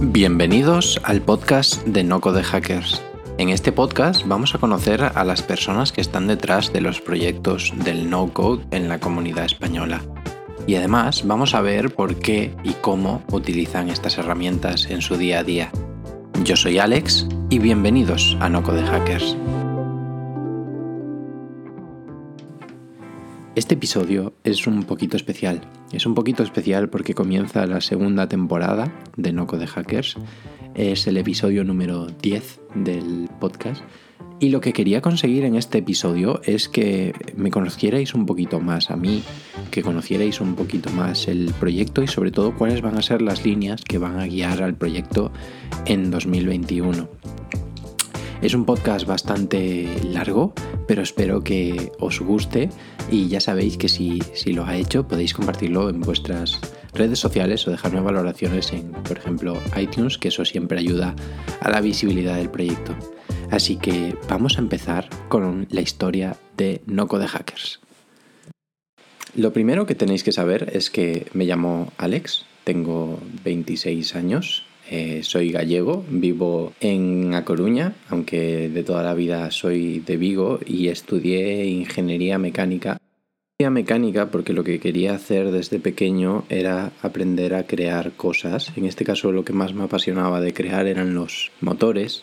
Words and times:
Bienvenidos 0.00 0.98
al 1.04 1.20
podcast 1.20 1.84
de 1.86 2.02
Noco 2.02 2.32
de 2.32 2.42
Hackers. 2.42 3.02
En 3.38 3.50
este 3.50 3.70
podcast 3.70 4.26
vamos 4.26 4.54
a 4.54 4.58
conocer 4.58 5.02
a 5.02 5.24
las 5.24 5.42
personas 5.42 5.92
que 5.92 6.00
están 6.00 6.26
detrás 6.26 6.72
de 6.72 6.80
los 6.80 7.00
proyectos 7.00 7.72
del 7.84 8.08
no-code 8.08 8.64
en 8.70 8.88
la 8.88 8.98
comunidad 8.98 9.44
española. 9.44 10.00
Y 10.66 10.76
además 10.76 11.26
vamos 11.26 11.54
a 11.54 11.60
ver 11.60 11.94
por 11.94 12.16
qué 12.16 12.54
y 12.64 12.72
cómo 12.80 13.22
utilizan 13.30 13.90
estas 13.90 14.16
herramientas 14.16 14.86
en 14.86 15.02
su 15.02 15.16
día 15.16 15.40
a 15.40 15.44
día. 15.44 15.70
Yo 16.44 16.56
soy 16.56 16.78
Alex 16.78 17.26
y 17.50 17.58
bienvenidos 17.58 18.36
a 18.40 18.48
Noco 18.48 18.72
de 18.72 18.84
Hackers. 18.84 19.36
Este 23.56 23.72
episodio 23.72 24.34
es 24.44 24.66
un 24.66 24.84
poquito 24.84 25.16
especial. 25.16 25.62
Es 25.90 26.04
un 26.04 26.14
poquito 26.14 26.42
especial 26.42 26.90
porque 26.90 27.14
comienza 27.14 27.64
la 27.64 27.80
segunda 27.80 28.28
temporada 28.28 28.92
de 29.16 29.32
Noco 29.32 29.56
de 29.56 29.66
Hackers. 29.66 30.18
Es 30.74 31.06
el 31.06 31.16
episodio 31.16 31.64
número 31.64 32.06
10 32.06 32.60
del 32.74 33.30
podcast. 33.40 33.82
Y 34.40 34.50
lo 34.50 34.60
que 34.60 34.74
quería 34.74 35.00
conseguir 35.00 35.46
en 35.46 35.54
este 35.54 35.78
episodio 35.78 36.42
es 36.44 36.68
que 36.68 37.14
me 37.34 37.50
conocierais 37.50 38.12
un 38.12 38.26
poquito 38.26 38.60
más 38.60 38.90
a 38.90 38.96
mí, 38.96 39.22
que 39.70 39.80
conocierais 39.80 40.42
un 40.42 40.54
poquito 40.54 40.90
más 40.90 41.26
el 41.26 41.54
proyecto 41.58 42.02
y 42.02 42.08
sobre 42.08 42.32
todo 42.32 42.54
cuáles 42.54 42.82
van 42.82 42.98
a 42.98 43.02
ser 43.02 43.22
las 43.22 43.46
líneas 43.46 43.82
que 43.82 43.96
van 43.96 44.20
a 44.20 44.26
guiar 44.26 44.62
al 44.62 44.74
proyecto 44.74 45.32
en 45.86 46.10
2021. 46.10 47.08
Es 48.42 48.52
un 48.54 48.66
podcast 48.66 49.06
bastante 49.06 49.88
largo, 50.04 50.52
pero 50.86 51.02
espero 51.02 51.42
que 51.42 51.90
os 51.98 52.20
guste 52.20 52.68
y 53.10 53.28
ya 53.28 53.40
sabéis 53.40 53.78
que 53.78 53.88
si, 53.88 54.20
lo 54.52 54.66
ha 54.66 54.76
hecho 54.76 55.08
podéis 55.08 55.32
compartirlo 55.32 55.88
en 55.88 56.00
vuestras 56.00 56.60
redes 56.92 57.18
sociales 57.18 57.66
o 57.66 57.70
dejarme 57.70 58.00
valoraciones 58.00 58.72
en, 58.72 58.92
por 58.92 59.16
ejemplo, 59.16 59.58
iTunes, 59.80 60.18
que 60.18 60.28
eso 60.28 60.44
siempre 60.44 60.78
ayuda 60.78 61.16
a 61.60 61.70
la 61.70 61.80
visibilidad 61.80 62.36
del 62.36 62.50
proyecto. 62.50 62.94
Así 63.50 63.76
que 63.76 64.14
vamos 64.28 64.58
a 64.58 64.60
empezar 64.60 65.08
con 65.28 65.66
la 65.70 65.80
historia 65.80 66.36
de 66.56 66.82
Noco 66.86 67.18
de 67.18 67.28
Hackers. 67.28 67.80
Lo 69.34 69.52
primero 69.52 69.86
que 69.86 69.94
tenéis 69.94 70.22
que 70.22 70.32
saber 70.32 70.70
es 70.74 70.90
que 70.90 71.26
me 71.32 71.46
llamo 71.46 71.92
Alex, 71.96 72.44
tengo 72.64 73.18
26 73.44 74.14
años, 74.14 74.65
eh, 74.90 75.22
soy 75.22 75.50
gallego, 75.50 76.04
vivo 76.08 76.72
en 76.80 77.34
A 77.34 77.44
Coruña, 77.44 77.94
aunque 78.08 78.68
de 78.68 78.82
toda 78.82 79.02
la 79.02 79.14
vida 79.14 79.50
soy 79.50 80.00
de 80.00 80.16
Vigo 80.16 80.60
y 80.64 80.88
estudié 80.88 81.66
ingeniería 81.66 82.38
mecánica. 82.38 82.98
Ingeniería 83.58 83.82
mecánica 83.82 84.30
porque 84.30 84.52
lo 84.52 84.62
que 84.62 84.78
quería 84.78 85.14
hacer 85.14 85.50
desde 85.50 85.80
pequeño 85.80 86.44
era 86.50 86.92
aprender 87.02 87.54
a 87.54 87.66
crear 87.66 88.12
cosas. 88.12 88.72
En 88.76 88.84
este 88.84 89.04
caso 89.04 89.32
lo 89.32 89.44
que 89.44 89.52
más 89.52 89.74
me 89.74 89.84
apasionaba 89.84 90.40
de 90.40 90.52
crear 90.52 90.86
eran 90.86 91.14
los 91.14 91.50
motores. 91.60 92.22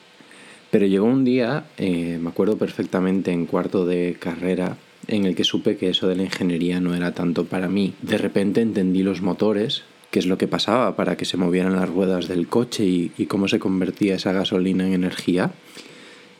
Pero 0.71 0.87
llegó 0.87 1.05
un 1.05 1.23
día, 1.23 1.65
eh, 1.77 2.17
me 2.19 2.29
acuerdo 2.29 2.57
perfectamente, 2.57 3.31
en 3.31 3.45
cuarto 3.45 3.85
de 3.85 4.15
carrera, 4.19 4.77
en 5.07 5.25
el 5.25 5.35
que 5.35 5.43
supe 5.43 5.77
que 5.77 5.89
eso 5.89 6.07
de 6.07 6.15
la 6.15 6.23
ingeniería 6.23 6.79
no 6.79 6.95
era 6.95 7.13
tanto 7.13 7.45
para 7.45 7.67
mí. 7.67 7.93
De 8.01 8.17
repente 8.17 8.61
entendí 8.61 9.03
los 9.03 9.21
motores, 9.21 9.83
qué 10.13 10.19
es 10.19 10.27
lo 10.27 10.37
que 10.37 10.47
pasaba 10.47 10.95
para 10.95 11.17
que 11.17 11.25
se 11.25 11.37
movieran 11.37 11.75
las 11.75 11.89
ruedas 11.89 12.27
del 12.27 12.47
coche 12.47 12.85
y, 12.85 13.25
cómo 13.25 13.47
se 13.47 13.57
convertía 13.57 14.13
esa 14.13 14.31
gasolina 14.31 14.85
en 14.85 14.93
energía. 14.93 15.53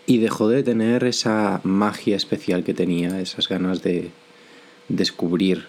Y 0.06 0.20
dejó 0.20 0.48
de 0.48 0.62
tener 0.62 1.04
esa 1.06 1.60
magia 1.64 2.16
especial 2.16 2.64
que 2.64 2.76
tenía, 2.76 3.20
esas 3.20 3.50
ganas 3.50 3.82
de 3.82 4.12
descubrir 4.90 5.66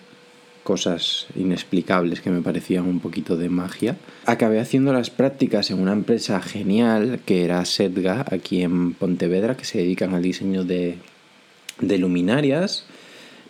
cosas 0.64 1.28
inexplicables 1.34 2.20
que 2.20 2.30
me 2.30 2.42
parecían 2.42 2.84
un 2.86 3.00
poquito 3.00 3.38
de 3.38 3.48
magia. 3.48 3.96
Acabé 4.26 4.60
haciendo 4.60 4.92
las 4.92 5.08
prácticas 5.08 5.70
en 5.70 5.80
una 5.80 5.92
empresa 5.92 6.42
genial 6.42 7.20
que 7.24 7.42
era 7.42 7.64
Setga, 7.64 8.26
aquí 8.30 8.60
en 8.60 8.92
Pontevedra, 8.92 9.56
que 9.56 9.64
se 9.64 9.78
dedican 9.78 10.12
al 10.12 10.20
diseño 10.20 10.64
de, 10.64 10.98
luminarias. 11.80 12.84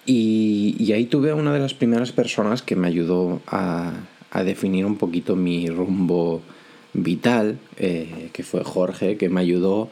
Y, 0.06 0.93
ahí 0.93 1.06
tuve 1.06 1.32
a 1.32 1.34
una 1.34 1.53
de 1.53 1.59
las 1.59 1.75
primeras 1.75 2.12
personas 2.12 2.62
que 2.62 2.76
me 2.76 2.87
ayudó 2.87 3.43
a 3.48 3.94
a 4.34 4.44
definir 4.44 4.84
un 4.84 4.96
poquito 4.96 5.36
mi 5.36 5.68
rumbo 5.68 6.42
vital, 6.92 7.58
eh, 7.78 8.30
que 8.32 8.42
fue 8.42 8.62
Jorge, 8.64 9.16
que 9.16 9.28
me 9.28 9.40
ayudó 9.40 9.88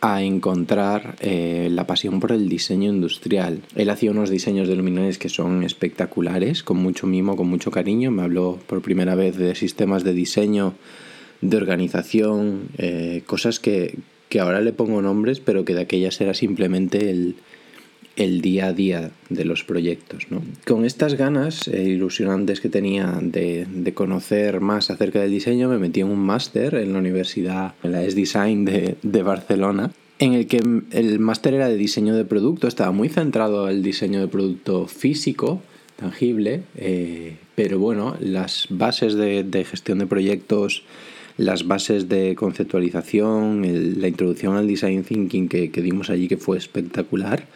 a 0.00 0.22
encontrar 0.22 1.16
eh, 1.20 1.68
la 1.70 1.86
pasión 1.86 2.18
por 2.20 2.32
el 2.32 2.48
diseño 2.48 2.90
industrial. 2.92 3.62
Él 3.76 3.88
hacía 3.88 4.10
unos 4.10 4.28
diseños 4.28 4.68
de 4.68 4.74
luminarias 4.74 5.18
que 5.18 5.28
son 5.28 5.62
espectaculares, 5.62 6.64
con 6.64 6.78
mucho 6.78 7.06
mimo, 7.06 7.36
con 7.36 7.48
mucho 7.48 7.70
cariño. 7.70 8.10
Me 8.10 8.22
habló 8.22 8.58
por 8.66 8.82
primera 8.82 9.14
vez 9.14 9.36
de 9.36 9.54
sistemas 9.54 10.02
de 10.02 10.12
diseño, 10.12 10.74
de 11.40 11.56
organización, 11.56 12.68
eh, 12.78 13.22
cosas 13.24 13.60
que, 13.60 13.98
que 14.28 14.40
ahora 14.40 14.60
le 14.60 14.72
pongo 14.72 15.00
nombres, 15.00 15.38
pero 15.38 15.64
que 15.64 15.74
de 15.74 15.82
aquellas 15.82 16.20
era 16.20 16.34
simplemente 16.34 17.10
el, 17.10 17.36
el 18.16 18.40
día 18.40 18.66
a 18.66 18.72
día 18.72 19.10
de 19.28 19.44
los 19.44 19.62
proyectos. 19.62 20.26
¿no? 20.30 20.42
Con 20.66 20.84
estas 20.84 21.14
ganas 21.14 21.68
eh, 21.68 21.84
ilusionantes 21.84 22.60
que 22.60 22.68
tenía 22.68 23.18
de, 23.20 23.92
conocer 23.94 24.60
más 24.60 24.90
acerca 24.90 25.20
del 25.20 25.30
diseño, 25.30 25.68
me 25.68 25.78
metí 25.78 26.00
en 26.00 26.08
un 26.08 26.18
máster 26.18 26.74
en 26.74 26.92
la 26.92 26.98
Universidad, 26.98 27.74
en 27.82 27.92
la 27.92 28.02
S-Design 28.02 28.64
de, 28.64 28.96
de 29.02 29.22
Barcelona, 29.22 29.92
en 30.18 30.32
el 30.32 30.46
que 30.46 30.62
el 30.92 31.18
máster 31.18 31.54
era 31.54 31.68
de 31.68 31.76
diseño 31.76 32.16
de 32.16 32.24
producto, 32.24 32.68
estaba 32.68 32.90
muy 32.90 33.08
centrado 33.08 33.68
en 33.68 33.76
el 33.76 33.82
diseño 33.82 34.20
de 34.20 34.28
producto 34.28 34.86
físico, 34.86 35.60
tangible, 35.96 36.62
eh, 36.76 37.36
pero 37.54 37.78
bueno, 37.78 38.16
las 38.20 38.66
bases 38.70 39.14
de, 39.14 39.66
gestión 39.68 39.98
de 39.98 40.06
proyectos, 40.06 40.84
las 41.36 41.66
bases 41.66 42.08
de 42.08 42.34
conceptualización, 42.34 44.00
la 44.00 44.08
introducción 44.08 44.56
al 44.56 44.66
design 44.66 45.04
thinking 45.04 45.48
que, 45.48 45.70
que 45.70 45.82
dimos 45.82 46.08
allí, 46.08 46.28
que 46.28 46.38
fue 46.38 46.56
espectacular, 46.56 47.46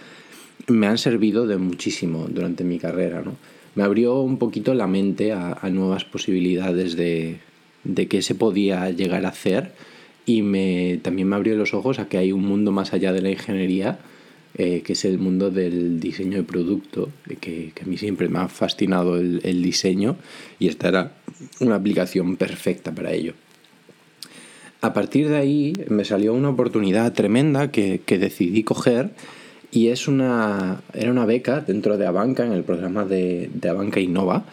me 0.71 0.87
han 0.87 0.99
servido 0.99 1.47
de 1.47 1.59
muchísimo 1.59 2.27
durante 2.29 2.65
mi 2.65 2.79
carrera. 2.79 3.23
¿no? 3.23 3.37
Me 3.75 3.83
abrió 3.83 4.21
un 4.21 4.39
poquito 4.39 4.75
la 4.75 4.87
mente 4.87 5.33
a, 5.33 5.57
nuevas 5.71 6.05
posibilidades 6.05 6.97
de, 6.97 7.39
de 7.85 8.09
qué 8.09 8.23
se 8.23 8.35
podía 8.35 8.91
llegar 8.91 9.27
a 9.27 9.31
hacer 9.31 9.73
y 10.27 10.43
me, 10.43 10.99
también 11.03 11.29
me 11.29 11.37
abrió 11.37 11.57
los 11.57 11.75
ojos 11.75 11.99
a 11.99 12.09
que 12.09 12.19
hay 12.19 12.33
un 12.33 12.45
mundo 12.45 12.73
más 12.73 12.93
allá 12.93 13.13
de 13.13 13.23
la 13.23 13.31
ingeniería, 13.31 13.99
eh, 14.57 14.83
que 14.83 14.93
es 14.95 15.05
el 15.05 15.19
mundo 15.19 15.51
del 15.51 16.01
diseño 16.01 16.37
de 16.37 16.43
producto, 16.45 17.11
que, 17.41 17.73
que 17.75 17.83
a 17.83 17.87
mí 17.87 17.97
siempre 17.97 18.29
me 18.29 18.41
ha 18.41 18.49
fascinado 18.49 19.17
el, 19.17 19.41
el, 19.45 19.63
diseño 19.63 20.17
y 20.59 20.69
esta 20.69 20.89
era 20.89 21.13
una 21.61 21.77
aplicación 21.77 22.37
perfecta 22.37 22.95
para 22.95 23.13
ello. 23.13 23.35
A 24.83 24.93
partir 24.93 25.29
de 25.29 25.37
ahí 25.37 25.73
me 25.89 26.05
salió 26.05 26.33
una 26.33 26.49
oportunidad 26.49 27.13
tremenda 27.13 27.71
que, 27.71 28.01
que 28.05 28.19
decidí 28.19 28.63
coger 28.63 29.11
y 29.71 29.89
es 29.89 30.09
una, 30.09 30.81
era 30.95 31.11
una 31.11 31.27
beca 31.27 31.61
dentro 31.61 31.99
de 31.99 32.07
Abanca, 32.07 32.45
en 32.45 32.53
el 32.53 32.65
programa 32.65 33.05
de, 33.05 33.51
de 33.53 33.69
Abanca 33.69 34.01
Innova, 34.01 34.45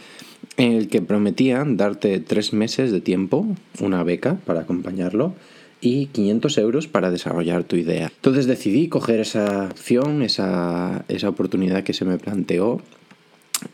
en 0.57 0.73
el 0.73 0.87
que 0.87 1.01
prometían 1.01 1.77
darte 1.77 2.19
tres 2.19 2.53
meses 2.53 2.91
de 2.91 3.01
tiempo, 3.01 3.47
una 3.79 4.03
beca 4.03 4.37
para 4.45 4.61
acompañarlo, 4.61 5.33
y 5.79 6.07
500 6.07 6.57
euros 6.57 6.87
para 6.87 7.11
desarrollar 7.11 7.63
tu 7.63 7.75
idea. 7.75 8.11
Entonces 8.15 8.47
decidí 8.47 8.87
coger 8.87 9.19
esa 9.19 9.67
opción, 9.71 10.23
esa, 10.23 11.05
esa 11.07 11.29
oportunidad 11.29 11.83
que 11.83 11.93
se 11.93 12.05
me 12.05 12.17
planteó, 12.17 12.81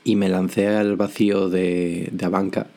y 0.04 0.16
me 0.16 0.30
lancé 0.30 0.68
al 0.68 0.96
vacío 0.96 1.50
de, 1.50 2.10
de 2.12 2.26
Abanca 2.26 2.68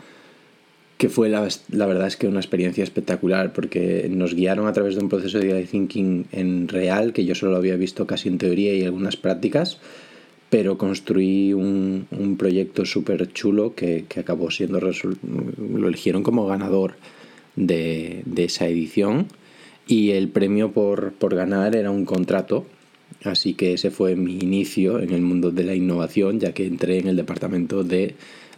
que 0.99 1.09
fue 1.09 1.29
la, 1.29 1.47
la, 1.69 1.87
verdad 1.87 2.07
es 2.07 2.17
que 2.17 2.27
una 2.27 2.41
experiencia 2.41 2.83
espectacular 2.83 3.53
porque 3.53 4.09
nos 4.11 4.34
guiaron 4.34 4.67
a 4.67 4.73
través 4.73 4.95
de 4.95 5.03
un 5.03 5.09
proceso 5.09 5.39
de 5.39 5.47
design 5.47 5.67
thinking 5.67 6.27
en 6.33 6.69
real 6.69 7.12
que 7.12 7.25
yo 7.25 7.34
solo 7.34 7.57
había 7.57 7.77
visto 7.77 8.07
casi 8.07 8.29
en 8.29 8.39
teoría 8.39 8.75
y 8.75 8.84
algunas 8.84 9.17
prácticas 9.17 9.79
pero 10.51 10.79
construí 10.79 11.53
un, 11.53 12.06
un 12.11 12.37
proyecto 12.37 12.85
súper 12.85 13.33
chulo 13.33 13.75
que, 13.75 14.05
que, 14.09 14.21
acabó 14.21 14.51
siendo 14.51 14.81
lo 14.81 15.89
eligieron 15.89 16.23
como 16.23 16.47
ganador 16.47 16.94
de, 17.56 18.23
de, 18.26 18.44
esa 18.44 18.69
edición 18.69 19.26
y 19.87 20.11
el 20.12 20.29
premio 20.29 20.73
por, 20.73 21.12
por 21.12 21.35
ganar 21.35 21.75
era 21.75 21.91
un 21.91 22.05
contrato. 22.05 22.65
Así 23.25 23.55
que 23.55 23.73
ese 23.75 23.91
fue 23.91 24.15
mi 24.15 24.38
inicio 24.38 25.00
en 25.00 25.12
el 25.12 25.23
mundo 25.23 25.50
de 25.50 25.65
la 25.65 25.75
innovación 25.75 26.38
ya 26.38 26.53
que 26.53 26.67
entré 26.67 26.99
en 26.99 27.09
el 27.09 27.17
departamento 27.17 27.82
de 27.82 28.15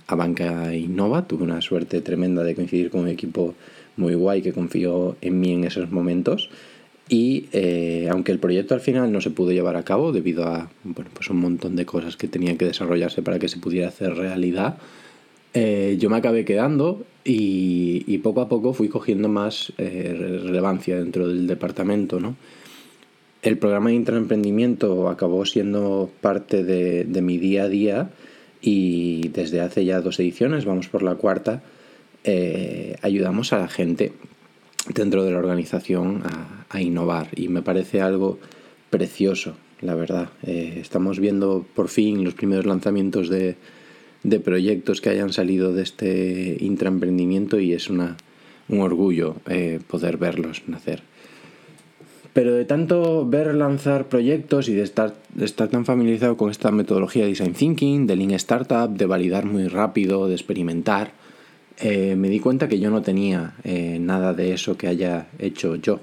a 0.08 0.16
Banca 0.16 0.74
Innova. 0.74 1.28
Tuve 1.28 1.44
una 1.44 1.60
suerte 1.60 2.00
tremenda 2.00 2.42
de 2.42 2.54
coincidir 2.54 2.90
con 2.90 3.02
un 3.02 3.08
equipo 3.08 3.54
muy 3.96 4.14
guay 4.14 4.42
que 4.42 4.52
confió 4.52 5.16
en 5.20 5.38
mí 5.38 5.52
en 5.52 5.64
esos 5.64 5.90
momentos. 5.90 6.50
Y 7.08 7.46
eh, 7.52 8.08
aunque 8.10 8.32
el 8.32 8.38
proyecto 8.38 8.74
al 8.74 8.80
final 8.80 9.12
no 9.12 9.20
se 9.20 9.30
pudo 9.30 9.52
llevar 9.52 9.76
a 9.76 9.84
cabo 9.84 10.12
debido 10.12 10.44
a 10.44 10.70
bueno, 10.84 11.10
pues 11.14 11.30
un 11.30 11.38
montón 11.38 11.76
de 11.76 11.86
cosas 11.86 12.16
que 12.16 12.28
tenían 12.28 12.58
que 12.58 12.66
desarrollarse 12.66 13.22
para 13.22 13.38
que 13.38 13.48
se 13.48 13.58
pudiera 13.58 13.88
hacer 13.88 14.14
realidad, 14.14 14.78
eh, 15.54 15.96
yo 15.98 16.10
me 16.10 16.16
acabé 16.16 16.44
quedando 16.44 17.04
y, 17.24 18.18
poco 18.18 18.40
a 18.40 18.48
poco 18.48 18.74
fui 18.74 18.88
cogiendo 18.88 19.28
más 19.28 19.72
eh, 19.78 20.40
relevancia 20.42 20.98
dentro 20.98 21.28
del 21.28 21.46
departamento. 21.46 22.20
¿no? 22.20 22.36
El 23.42 23.56
programa 23.56 23.90
de 23.90 23.96
intraemprendimiento 23.96 25.08
acabó 25.08 25.46
siendo 25.46 26.10
parte 26.20 26.62
de, 26.62 27.04
de 27.04 27.22
mi 27.22 27.38
día 27.38 27.64
a 27.64 27.68
día 27.68 28.10
y 28.60 29.28
desde 29.28 29.60
hace 29.60 29.84
ya 29.84 30.00
dos 30.00 30.18
ediciones, 30.20 30.64
vamos 30.64 30.88
por 30.88 31.02
la 31.02 31.14
cuarta, 31.14 31.62
eh, 32.24 32.96
ayudamos 33.02 33.52
a 33.52 33.58
la 33.58 33.68
gente 33.68 34.12
dentro 34.94 35.24
de 35.24 35.32
la 35.32 35.38
organización 35.38 36.22
a, 36.70 36.80
innovar 36.80 37.28
y 37.34 37.48
me 37.48 37.62
parece 37.62 38.00
algo 38.00 38.38
precioso, 38.90 39.54
la 39.80 39.94
verdad. 39.94 40.28
Eh, 40.42 40.78
estamos 40.80 41.18
viendo 41.18 41.66
por 41.74 41.88
fin 41.88 42.24
los 42.24 42.34
primeros 42.34 42.66
lanzamientos 42.66 43.28
de, 43.28 43.56
de 44.22 44.40
proyectos 44.40 45.00
que 45.00 45.10
hayan 45.10 45.32
salido 45.32 45.72
de 45.72 45.82
este 45.82 46.56
intraemprendimiento 46.60 47.58
y 47.58 47.72
es 47.72 47.88
una, 47.88 48.16
un 48.68 48.80
orgullo 48.80 49.36
eh, 49.48 49.80
poder 49.86 50.16
verlos 50.16 50.62
nacer. 50.66 51.02
Pero 52.38 52.54
de 52.54 52.64
tanto 52.64 53.26
ver 53.28 53.52
lanzar 53.52 54.06
proyectos 54.06 54.68
y 54.68 54.72
de 54.72 54.84
estar, 54.84 55.12
tan 55.72 55.84
familiarizado 55.84 56.36
con 56.36 56.52
esta 56.52 56.70
metodología 56.70 57.24
de 57.24 57.30
design 57.30 57.52
thinking, 57.52 58.06
de 58.06 58.14
lean 58.14 58.30
startup, 58.30 58.96
de 58.96 59.06
validar 59.06 59.44
muy 59.44 59.66
rápido, 59.66 60.28
de 60.28 60.34
experimentar, 60.34 61.10
eh, 61.80 62.14
me 62.14 62.28
di 62.28 62.38
cuenta 62.38 62.68
que 62.68 62.78
yo 62.78 62.90
no 62.90 63.02
tenía 63.02 63.54
eh, 63.64 63.98
nada 64.00 64.34
de 64.34 64.52
eso 64.52 64.76
que 64.76 64.86
haya 64.86 65.26
hecho 65.40 65.74
yo. 65.74 65.98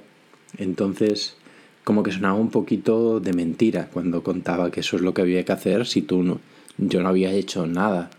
Entonces, 0.57 1.37
como 1.85 2.03
que 2.03 2.11
sonaba 2.11 2.35
un 2.35 2.49
poquito 2.49 3.21
de 3.21 3.31
mentira 3.31 3.87
cuando 3.93 4.21
contaba 4.21 4.71
que 4.71 4.81
eso 4.81 4.97
es 4.97 5.03
lo 5.03 5.13
que 5.13 5.21
había 5.21 5.45
que 5.45 5.53
hacer 5.53 5.85
si 5.85 6.01
tú 6.01 6.21
no, 6.21 6.41
yo 6.77 7.01
no 7.01 7.07
había 7.07 7.31
hecho 7.31 7.65
nada. 7.65 8.09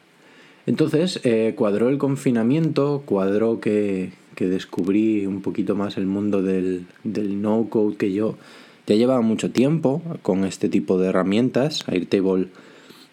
Entonces, 0.64 1.20
eh, 1.24 1.52
cuadró 1.54 1.90
el 1.90 1.98
confinamiento, 1.98 3.02
cuadró 3.04 3.60
que, 3.60 4.12
que, 4.36 4.46
descubrí 4.48 5.26
un 5.26 5.42
poquito 5.42 5.74
más 5.74 5.96
el 5.96 6.06
mundo 6.06 6.42
del, 6.42 6.86
del 7.02 7.42
no-code 7.42 7.96
que 7.96 8.12
yo 8.12 8.36
ya 8.86 8.94
llevaba 8.94 9.20
mucho 9.20 9.50
tiempo 9.50 10.02
con 10.22 10.44
este 10.44 10.68
tipo 10.68 10.98
de 10.98 11.08
herramientas. 11.08 11.84
Airtable 11.88 12.48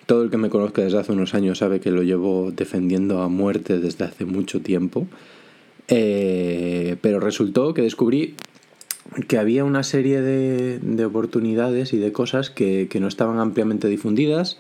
todo 0.06 0.24
el 0.24 0.30
que 0.30 0.38
me 0.38 0.50
conozca 0.50 0.82
desde 0.82 1.00
hace 1.00 1.14
unos 1.14 1.34
años 1.34 1.60
sabe 1.60 1.80
que 1.80 1.92
lo 1.92 2.04
llevo 2.04 2.52
defendiendo 2.52 3.22
a 3.22 3.30
muerte 3.30 3.80
desde 3.80 4.06
hace 4.06 4.26
mucho 4.26 4.62
tiempo. 4.62 5.08
Eh, 5.88 6.98
pero 7.02 7.20
resultó 7.20 7.74
que 7.74 7.82
descubrí 7.82 8.36
que 9.28 9.38
había 9.38 9.66
una 9.66 9.84
serie 9.84 10.22
de, 10.22 10.80
de 10.80 11.06
oportunidades 11.06 11.94
y 11.94 11.98
de 11.98 12.12
cosas 12.12 12.50
que, 12.50 12.88
que, 12.90 13.00
no 13.00 13.08
estaban 13.08 13.40
ampliamente 13.40 13.88
difundidas. 13.88 14.58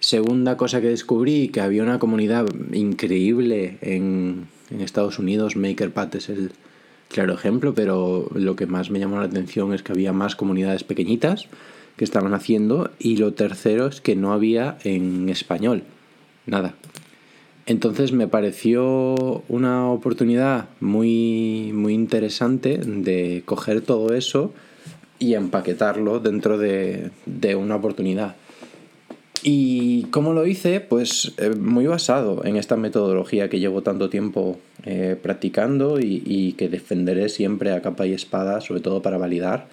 Segunda 0.00 0.56
cosa 0.56 0.80
que 0.80 0.88
descubrí, 0.88 1.48
que 1.48 1.60
había 1.60 1.82
una 1.82 1.98
comunidad 1.98 2.46
increíble 2.72 3.78
en, 3.80 4.48
en 4.70 4.80
Estados 4.80 5.18
Unidos. 5.18 5.56
MakerPad 5.56 6.16
es 6.16 6.28
el 6.28 6.52
claro 7.08 7.34
ejemplo, 7.34 7.74
pero 7.74 8.28
lo 8.34 8.56
que 8.56 8.66
más 8.66 8.90
me 8.90 8.98
llamó 8.98 9.18
la 9.18 9.26
atención 9.26 9.72
es 9.72 9.82
que 9.82 9.92
había 9.92 10.12
más 10.12 10.36
comunidades 10.36 10.84
pequeñitas 10.84 11.48
que 11.96 12.04
estaban 12.04 12.34
haciendo 12.34 12.90
y 12.98 13.16
lo 13.16 13.32
tercero 13.32 13.86
es 13.86 14.00
que 14.00 14.16
no 14.16 14.32
había 14.32 14.78
en 14.84 15.28
español 15.28 15.84
nada. 16.46 16.74
Entonces 17.66 18.12
me 18.12 18.28
pareció 18.28 19.42
una 19.48 19.90
oportunidad 19.90 20.68
muy, 20.80 21.72
muy 21.74 21.94
interesante 21.94 22.78
de 22.78 23.42
coger 23.44 23.80
todo 23.80 24.14
eso 24.14 24.52
y 25.18 25.34
empaquetarlo 25.34 26.20
dentro 26.20 26.58
de, 26.58 27.10
de 27.24 27.56
una 27.56 27.76
oportunidad. 27.76 28.36
¿Y 29.48 30.06
cómo 30.10 30.32
lo 30.32 30.44
hice? 30.44 30.80
Pues 30.80 31.32
eh, 31.38 31.50
muy 31.50 31.86
basado 31.86 32.44
en 32.44 32.56
esta 32.56 32.76
metodología 32.76 33.48
que 33.48 33.60
llevo 33.60 33.80
tanto 33.80 34.10
tiempo 34.10 34.58
eh, 34.84 35.16
practicando 35.22 36.00
y, 36.00 36.20
y, 36.26 36.54
que 36.54 36.68
defenderé 36.68 37.28
siempre 37.28 37.70
a 37.70 37.80
capa 37.80 38.06
y 38.06 38.12
espada, 38.12 38.60
sobre 38.60 38.80
todo 38.80 39.02
para 39.02 39.18
validar 39.18 39.68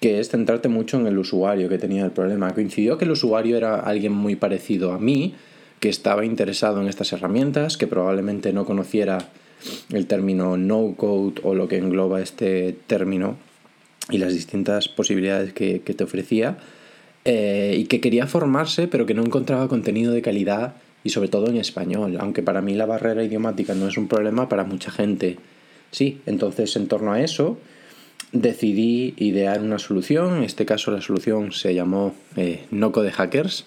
que 0.00 0.20
es 0.20 0.28
centrarte 0.28 0.68
mucho 0.68 0.98
en 0.98 1.06
el 1.06 1.18
usuario 1.18 1.70
que 1.70 1.78
tenía 1.78 2.04
el 2.04 2.10
problema. 2.10 2.52
Coincidió 2.52 2.98
que 2.98 3.06
el 3.06 3.12
usuario 3.12 3.56
era 3.56 3.80
alguien 3.80 4.12
muy 4.12 4.36
parecido 4.36 4.92
a 4.92 4.98
mí, 4.98 5.34
que 5.78 5.88
estaba 5.88 6.24
interesado 6.24 6.80
en 6.82 6.88
estas 6.88 7.12
herramientas, 7.12 7.76
que 7.76 7.86
probablemente 7.86 8.52
no 8.52 8.66
conociera 8.66 9.30
el 9.92 10.06
término 10.06 10.56
no 10.56 10.94
code 10.94 11.40
o 11.42 11.54
lo 11.54 11.68
que 11.68 11.78
engloba 11.78 12.20
este 12.20 12.76
término 12.86 13.36
y 14.10 14.18
las 14.18 14.32
distintas 14.32 14.88
posibilidades 14.88 15.52
que, 15.52 15.78
te 15.80 16.04
ofrecía, 16.04 16.58
eh, 17.24 17.76
y 17.78 17.84
que 17.84 18.00
quería 18.00 18.26
formarse 18.26 18.88
pero 18.88 19.06
que 19.06 19.14
no 19.14 19.22
encontraba 19.22 19.68
contenido 19.68 20.12
de 20.12 20.22
calidad 20.22 20.74
y 21.04 21.10
sobre 21.10 21.28
todo 21.28 21.48
en 21.48 21.56
español, 21.56 22.16
aunque 22.20 22.42
para 22.42 22.60
mí 22.60 22.74
la 22.74 22.86
barrera 22.86 23.24
idiomática 23.24 23.74
no 23.74 23.88
es 23.88 23.96
un 23.96 24.08
problema, 24.08 24.48
para 24.48 24.64
mucha 24.64 24.90
gente 24.90 25.38
sí. 25.90 26.20
Entonces 26.26 26.76
en 26.76 26.88
torno 26.88 27.12
a 27.12 27.20
eso 27.20 27.58
decidí 28.32 29.14
idear 29.16 29.60
una 29.60 29.78
solución. 29.78 30.38
En 30.38 30.44
este 30.44 30.66
caso 30.66 30.90
la 30.90 31.00
solución 31.00 31.52
se 31.52 31.74
llamó 31.74 32.14
eh, 32.36 32.66
Noco 32.70 33.02
de 33.02 33.12
Hackers. 33.12 33.66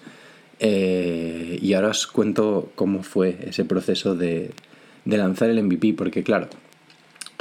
Eh, 0.59 1.59
y 1.61 1.73
ahora 1.73 1.89
os 1.89 2.07
cuento 2.07 2.71
cómo 2.75 3.03
fue 3.03 3.37
ese 3.47 3.65
proceso 3.65 4.15
de, 4.15 4.51
de, 5.03 5.17
lanzar 5.17 5.49
el 5.49 5.61
MVP, 5.61 5.93
porque 5.93 6.23
claro, 6.23 6.47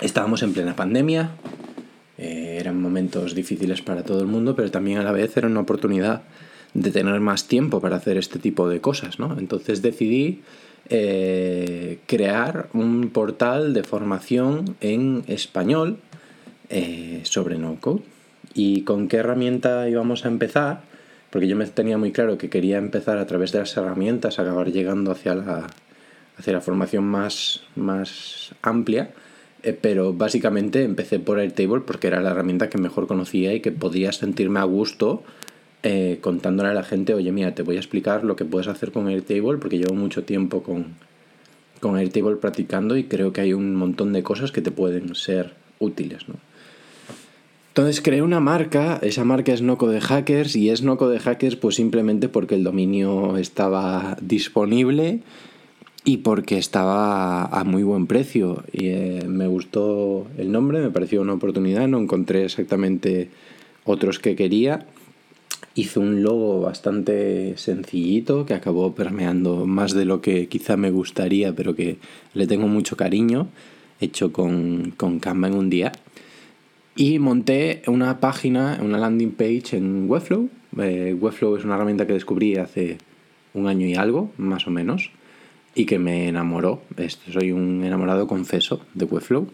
estábamos 0.00 0.43
en 0.43 0.53
plena 0.53 0.75
pandemia, 0.75 1.31
eh, 2.23 2.59
eran 2.61 2.81
momentos 2.81 3.35
difíciles 3.35 3.83
para 3.83 4.03
todo 4.03 4.21
el 4.21 4.27
mundo, 4.27 4.55
pero 4.55 4.71
también 4.71 4.99
a 4.99 5.03
la 5.03 5.13
vez 5.13 5.37
era 5.37 5.49
una 5.49 5.61
oportunidad 5.61 6.23
de 6.75 6.91
tener 6.91 7.21
más 7.21 7.49
tiempo 7.49 7.81
para 7.81 7.97
hacer 7.97 8.17
este 8.17 8.39
tipo 8.39 8.69
de 8.69 8.81
cosas, 8.81 9.19
¿no? 9.19 9.39
Entonces 9.39 9.83
decidí 9.83 10.43
crear 12.07 12.69
un 12.75 13.11
portal 13.11 13.73
de 13.73 13.83
formación 13.83 14.77
en 14.81 15.25
español 15.27 15.99
eh, 16.75 17.21
sobre 17.25 17.59
no 17.59 17.77
code. 17.79 18.01
¿Y 18.55 18.81
con 18.85 19.07
qué 19.07 19.19
herramienta 19.19 19.91
íbamos 19.91 20.25
a 20.25 20.29
empezar? 20.29 20.81
Porque 21.29 21.47
yo 21.47 21.55
me 21.55 21.67
tenía 21.67 21.99
muy 21.99 22.13
claro 22.13 22.39
que 22.39 22.49
quería 22.49 22.79
empezar 22.79 23.19
a 23.19 23.27
través 23.27 23.53
de 23.53 23.59
las 23.59 23.77
herramientas, 23.77 24.39
acabar 24.39 24.73
llegando 24.73 25.11
hacia 25.11 25.35
la, 25.35 25.67
hacia 26.39 26.53
la 26.55 26.63
formación 26.63 27.05
más, 27.05 27.63
más 27.77 28.55
amplia. 28.63 29.11
Eh, 29.62 29.79
pero 29.81 30.12
básicamente 30.12 30.82
empecé 30.82 31.20
por 31.20 31.38
Airtable 31.38 31.81
porque 31.81 32.09
era 32.09 32.20
la 32.20 32.31
herramienta 32.31 32.69
que 32.69 32.79
mejor 32.79 33.06
conocía 33.06 33.55
y 33.55 33.61
que 33.61 33.70
podía 33.73 34.12
sentirme 34.12 34.61
a 34.61 34.64
gusto 34.64 35.23
eh, 35.85 36.19
contándole 36.20 36.70
a 36.70 36.75
la 36.75 36.85
gente, 36.85 37.14
oye, 37.14 37.32
mira, 37.32 37.55
te 37.55 37.62
voy 37.62 37.76
a 37.76 37.81
explicar 37.81 38.25
lo 38.25 38.37
que 38.37 38.44
puedes 38.44 38.69
hacer 38.69 38.93
con 38.93 39.09
Airtable 39.09 39.59
porque 39.59 39.79
llevo 39.79 39.94
mucho 39.94 40.25
tiempo 40.25 40.62
con, 40.62 40.94
con 41.81 41.97
Airtable 41.97 42.37
practicando 42.37 42.97
y 42.97 43.05
creo 43.05 43.32
que 43.32 43.41
hay 43.41 43.53
un 43.53 43.75
montón 43.75 44.12
de 44.12 44.23
cosas 44.23 44.53
que 44.53 44.62
te 44.62 44.70
pueden 44.70 45.14
ser 45.14 45.55
útiles. 45.79 46.29
¿no? 46.29 46.35
Entonces 47.69 48.00
creé 48.00 48.23
una 48.23 48.38
marca, 48.38 48.99
esa 49.03 49.25
marca 49.25 49.53
es 49.53 49.62
Noco 49.62 49.88
de 49.88 50.00
Hackers 50.00 50.56
y 50.56 50.70
es 50.70 50.82
Noco 50.82 51.08
de 51.08 51.19
Hackers 51.19 51.56
pues 51.56 51.76
simplemente 51.76 52.29
porque 52.29 52.55
el 52.55 52.65
dominio 52.65 53.37
estaba 53.37 54.17
disponible 54.20 55.20
y 56.05 56.19
porque 56.19 56.59
estaba 56.59 57.45
a 57.45 57.65
muy 57.65 57.83
buen 57.83 58.07
precio. 58.07 58.65
Y 58.73 58.89
eh, 58.89 59.25
me 59.29 59.47
gustó 59.47 60.27
el 60.37 60.51
nombre, 60.51 60.81
me 60.81 60.91
pareció 60.91 61.21
una 61.21 61.35
oportunidad, 61.35 61.87
no 61.89 61.99
encontré 61.99 62.44
exactamente 62.44 63.31
otros 63.85 64.19
que 64.19 64.35
quería. 64.37 64.87
Hice 65.75 66.01
un 66.01 66.23
logo 66.23 66.61
bastante 66.61 67.56
sencillito 67.56 68.44
que 68.44 68.55
acabó 68.55 68.94
permeando 68.94 69.65
más 69.65 69.93
de 69.93 70.05
lo 70.05 70.21
que 70.21 70.49
quizá 70.49 70.77
me 70.77 70.91
gustaría, 70.91 71.55
pero 71.55 71.75
que 71.75 71.99
le 72.35 72.47
tengo 72.47 72.67
mucho 72.67 72.97
cariño, 72.97 73.49
hecho 74.01 74.32
con, 74.32 74.93
con 74.97 75.19
Canva 75.19 75.49
en 75.49 75.55
un 75.55 75.71
día. 75.71 75.93
Y 76.94 77.19
monté 77.19 77.82
una 77.87 78.21
página, 78.21 78.79
una 78.82 78.99
landing 78.99 79.31
page 79.31 79.77
en 79.79 80.11
Webflow. 80.11 80.51
Eh, 80.79 81.17
Webflow 81.19 81.56
es 81.56 81.65
una 81.65 81.77
herramienta 81.77 82.06
que 82.06 82.13
descubrí 82.13 82.56
hace 82.56 82.99
un 83.55 83.67
año 83.67 83.87
y 83.87 83.94
algo, 83.94 84.31
más 84.37 84.67
o 84.67 84.71
menos, 84.71 85.11
y 85.74 85.86
que 85.86 85.98
me 85.98 86.29
enamoró. 86.29 86.82
Soy 87.32 87.52
un 87.52 87.84
enamorado 87.84 88.26
confeso 88.26 88.81
de 88.94 89.05
Webflow. 89.05 89.48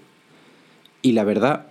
Y 1.02 1.12
la 1.12 1.24
verdad 1.24 1.66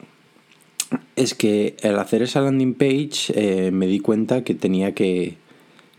es 1.16 1.34
que 1.34 1.76
al 1.84 2.00
hacer 2.00 2.22
esa 2.22 2.42
landing 2.42 2.74
page 2.74 3.34
eh, 3.34 3.72
me 3.72 3.88
di 3.88 4.00
cuenta 4.00 4.44
que 4.44 4.54
tenía 4.54 4.94
que, 4.94 5.36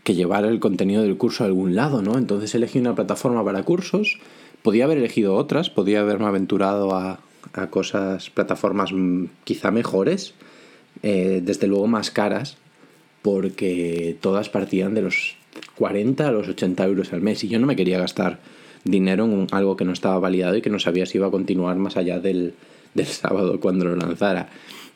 que 0.03 0.15
llevar 0.15 0.45
el 0.45 0.59
contenido 0.59 1.03
del 1.03 1.17
curso 1.17 1.43
a 1.43 1.47
algún 1.47 1.75
lado, 1.75 2.01
¿no? 2.01 2.17
Entonces 2.17 2.55
elegí 2.55 2.79
una 2.79 2.95
plataforma 2.95 3.43
para 3.43 3.63
cursos. 3.63 4.17
Podía 4.63 4.85
haber 4.85 4.97
elegido 4.97 5.35
otras, 5.35 5.69
podía 5.69 6.01
haberme 6.01 6.25
aventurado 6.25 6.95
a, 6.95 7.19
a 7.53 7.67
cosas, 7.67 8.29
plataformas 8.29 8.91
mm, 8.91 9.25
quizá 9.43 9.71
mejores, 9.71 10.33
eh, 11.03 11.41
desde 11.43 11.67
luego 11.67 11.87
más 11.87 12.11
caras, 12.11 12.57
porque 13.21 14.17
todas 14.21 14.49
partían 14.49 14.93
de 14.93 15.01
los 15.01 15.35
40 15.75 16.27
a 16.27 16.31
los 16.31 16.47
80 16.47 16.85
euros 16.85 17.13
al 17.13 17.21
mes 17.21 17.43
y 17.43 17.47
yo 17.47 17.59
no 17.59 17.67
me 17.67 17.75
quería 17.75 17.99
gastar 17.99 18.39
dinero 18.83 19.25
en 19.25 19.47
algo 19.51 19.75
que 19.75 19.85
no 19.85 19.93
estaba 19.93 20.19
validado 20.19 20.55
y 20.55 20.61
que 20.61 20.69
no 20.69 20.79
sabía 20.79 21.05
si 21.05 21.17
iba 21.17 21.27
a 21.27 21.31
continuar 21.31 21.77
más 21.77 21.97
allá 21.97 22.19
del, 22.19 22.53
del 22.93 23.05
sábado 23.05 23.59
cuando 23.59 23.85
lo 23.85 23.95
lanzara. 23.95 24.49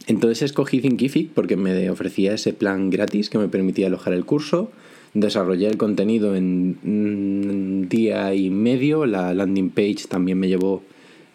Entonces 0.08 0.42
escogí 0.42 0.82
Thinkific 0.82 1.32
porque 1.32 1.56
me 1.56 1.90
ofrecía 1.90 2.34
ese 2.34 2.54
plan 2.54 2.90
gratis 2.90 3.30
que 3.30 3.38
me 3.38 3.48
permitía 3.48 3.88
alojar 3.88 4.14
el 4.14 4.26
curso. 4.26 4.72
Desarrollé 5.14 5.68
el 5.68 5.78
contenido 5.78 6.36
en 6.36 6.78
un 6.84 7.88
día 7.88 8.34
y 8.34 8.50
medio. 8.50 9.06
La 9.06 9.34
landing 9.34 9.70
page 9.70 10.08
también 10.10 10.40
me 10.40 10.48
llevó 10.48 10.84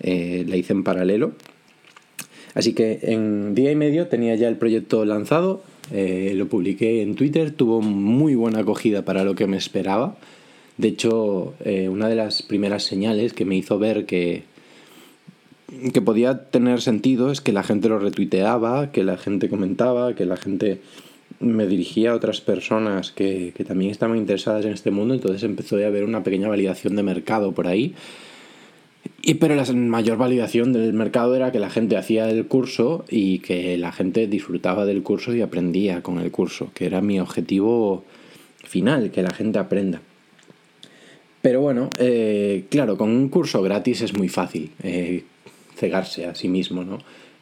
eh, 0.00 0.44
la 0.46 0.56
hice 0.56 0.72
en 0.72 0.84
paralelo. 0.84 1.32
Así 2.54 2.72
que 2.72 2.98
en 3.02 3.54
día 3.54 3.70
y 3.70 3.76
medio 3.76 4.08
tenía 4.08 4.34
ya 4.34 4.48
el 4.48 4.56
proyecto 4.56 5.04
lanzado, 5.04 5.62
eh, 5.92 6.32
lo 6.34 6.48
publiqué 6.48 7.02
en 7.02 7.14
Twitter, 7.14 7.50
tuvo 7.50 7.80
muy 7.80 8.34
buena 8.34 8.60
acogida 8.60 9.04
para 9.04 9.24
lo 9.24 9.34
que 9.34 9.46
me 9.46 9.56
esperaba. 9.56 10.16
De 10.76 10.88
hecho, 10.88 11.54
eh, 11.64 11.88
una 11.88 12.08
de 12.08 12.14
las 12.14 12.42
primeras 12.42 12.84
señales 12.84 13.32
que 13.32 13.44
me 13.44 13.56
hizo 13.56 13.78
ver 13.78 14.06
que, 14.06 14.44
que 15.92 16.00
podía 16.00 16.50
tener 16.50 16.80
sentido 16.80 17.30
es 17.32 17.40
que 17.40 17.52
la 17.52 17.62
gente 17.62 17.88
lo 17.88 17.98
retuiteaba, 17.98 18.92
que 18.92 19.02
la 19.02 19.16
gente 19.16 19.48
comentaba, 19.48 20.14
que 20.14 20.24
la 20.24 20.36
gente 20.36 20.80
me 21.40 21.66
dirigía 21.66 22.12
a 22.12 22.14
otras 22.14 22.40
personas 22.40 23.10
que, 23.12 23.52
que 23.56 23.64
también 23.64 23.90
estaban 23.90 24.16
interesadas 24.16 24.64
en 24.64 24.72
este 24.72 24.90
mundo, 24.90 25.14
entonces 25.14 25.42
empezó 25.42 25.76
a 25.76 25.86
haber 25.86 26.04
una 26.04 26.22
pequeña 26.22 26.48
validación 26.48 26.96
de 26.96 27.02
mercado 27.02 27.52
por 27.52 27.66
ahí. 27.66 27.94
Y, 29.28 29.34
pero 29.34 29.54
la 29.54 29.70
mayor 29.74 30.16
validación 30.16 30.72
del 30.72 30.94
mercado 30.94 31.36
era 31.36 31.52
que 31.52 31.58
la 31.58 31.68
gente 31.68 31.98
hacía 31.98 32.30
el 32.30 32.46
curso 32.46 33.04
y 33.10 33.40
que 33.40 33.76
la 33.76 33.92
gente 33.92 34.26
disfrutaba 34.26 34.86
del 34.86 35.02
curso 35.02 35.34
y 35.34 35.42
aprendía 35.42 36.02
con 36.02 36.18
el 36.18 36.30
curso, 36.30 36.70
que 36.72 36.86
era 36.86 37.02
mi 37.02 37.20
objetivo 37.20 38.04
final, 38.64 39.10
que 39.10 39.22
la 39.22 39.28
gente 39.28 39.58
aprenda. 39.58 40.00
Pero 41.42 41.60
bueno, 41.60 41.90
eh, 41.98 42.64
claro, 42.70 42.96
con 42.96 43.10
un 43.10 43.28
curso 43.28 43.60
gratis 43.60 44.00
es 44.00 44.16
muy 44.16 44.30
fácil 44.30 44.70
eh, 44.82 45.24
cegarse 45.76 46.24
a 46.24 46.34
sí 46.34 46.48
mismo, 46.48 46.82
¿no? 46.82 46.96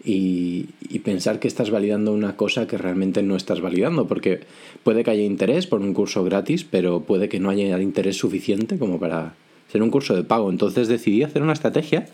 Y, 0.05 0.71
y, 0.89 0.99
pensar 0.99 1.39
que 1.39 1.47
estás 1.47 1.71
validando 1.71 2.13
una 2.13 2.35
cosa 2.35 2.67
que 2.67 2.79
realmente 2.79 3.23
no 3.23 3.37
estás 3.37 3.61
validando, 3.61 4.09
porque 4.09 4.41
puede 4.83 5.05
que 5.05 5.13
haya 5.13 5.23
interés 5.23 5.69
por 5.69 5.81
un 5.81 5.95
curso 5.95 6.25
gratis, 6.25 6.65
pero 6.65 7.03
puede 7.03 7.29
que 7.29 7.39
no 7.39 7.49
haya 7.49 7.81
interés 7.81 8.17
suficiente 8.17 8.77
como 8.77 8.99
para 8.99 9.35
ser 9.77 9.83
un 9.83 9.91
curso 9.91 10.15
de 10.15 10.25
pago. 10.25 10.49
Entonces 10.49 10.89
decidí 10.89 11.23
hacer 11.23 11.43
una 11.43 11.53
estrategia 11.53 12.07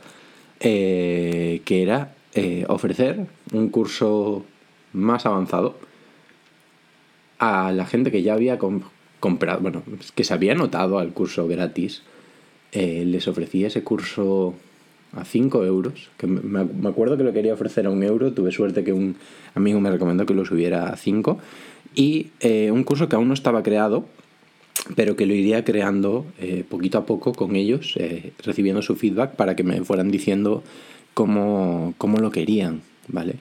eh, 0.58 1.62
que 1.64 1.82
era 1.82 2.14
eh, 2.34 2.64
ofrecer 2.68 3.26
un 3.52 3.68
curso 3.68 4.44
más 4.92 5.26
avanzado 5.26 5.76
a 7.38 7.70
la 7.70 7.86
gente 7.86 8.10
que 8.10 8.22
ya 8.22 8.34
había 8.34 8.58
comprado, 9.20 9.60
bueno, 9.60 9.82
que 10.16 10.24
se 10.24 10.34
había 10.34 10.52
anotado 10.52 10.98
al 10.98 11.12
curso 11.12 11.46
gratis. 11.46 12.02
Eh, 12.72 13.04
les 13.06 13.28
ofrecí 13.28 13.64
ese 13.64 13.84
curso 13.84 14.54
a 15.12 15.24
5 15.24 15.64
euros, 15.64 16.10
que 16.16 16.26
me, 16.26 16.64
me, 16.64 16.88
acuerdo 16.88 17.16
que 17.16 17.22
lo 17.22 17.32
quería 17.32 17.52
ofrecer 17.52 17.86
a 17.86 17.90
un 17.90 18.02
euro, 18.02 18.32
tuve 18.32 18.50
suerte 18.50 18.82
que 18.82 18.92
un 18.92 19.16
amigo 19.54 19.78
me 19.78 19.90
recomendó 19.90 20.24
que 20.24 20.34
lo 20.34 20.44
subiera 20.44 20.88
a 20.88 20.96
5, 20.96 21.38
y 21.94 22.30
un 22.70 22.82
curso 22.84 23.10
que 23.10 23.16
aún 23.16 23.28
no 23.28 23.34
estaba 23.34 23.62
creado, 23.62 24.06
pero 24.96 25.16
que 25.16 25.26
lo 25.26 25.34
iría 25.34 25.64
creando 25.64 26.26
eh, 26.40 26.64
poquito 26.68 26.98
a 26.98 27.06
poco 27.06 27.32
con 27.32 27.56
ellos, 27.56 27.94
eh, 27.96 28.32
recibiendo 28.44 28.82
su 28.82 28.96
feedback 28.96 29.36
para 29.36 29.56
que 29.56 29.62
me 29.62 29.82
fueran 29.84 30.10
diciendo 30.10 30.62
cómo, 31.14 31.94
cómo 31.98 32.18
lo 32.18 32.30
querían, 32.30 32.82
¿vale? 33.08 33.36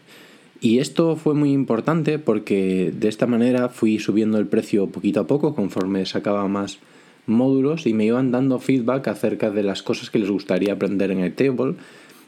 Y 0.59 0.77
esto 0.77 1.15
fue 1.15 1.33
muy 1.33 1.51
importante 1.51 2.19
porque 2.19 2.93
de 2.95 3.09
esta 3.09 3.25
manera 3.25 3.69
fui 3.69 3.97
subiendo 3.97 4.37
el 4.37 4.45
precio 4.45 4.87
poquito 4.87 5.21
a 5.21 5.27
poco 5.27 5.55
conforme 5.55 6.05
sacaba 6.05 6.47
más 6.47 6.77
módulos 7.25 7.87
y 7.87 7.93
me 7.93 8.05
iban 8.05 8.31
dando 8.31 8.59
feedback 8.59 9.07
acerca 9.07 9.49
de 9.49 9.63
las 9.63 9.81
cosas 9.81 10.11
que 10.11 10.19
les 10.19 10.29
gustaría 10.29 10.73
aprender 10.73 11.09
en 11.09 11.21
el 11.21 11.33
table. 11.33 11.75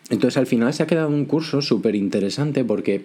Entonces 0.09 0.37
al 0.37 0.47
final 0.47 0.73
se 0.73 0.81
ha 0.81 0.87
quedado 0.87 1.09
un 1.09 1.25
curso 1.25 1.61
súper 1.61 1.95
interesante 1.95 2.65
porque 2.65 3.03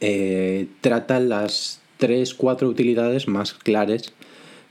eh, 0.00 0.68
trata 0.80 1.18
las 1.18 1.80
tres, 1.96 2.34
cuatro 2.34 2.68
utilidades 2.68 3.26
más 3.26 3.54
claras 3.54 4.12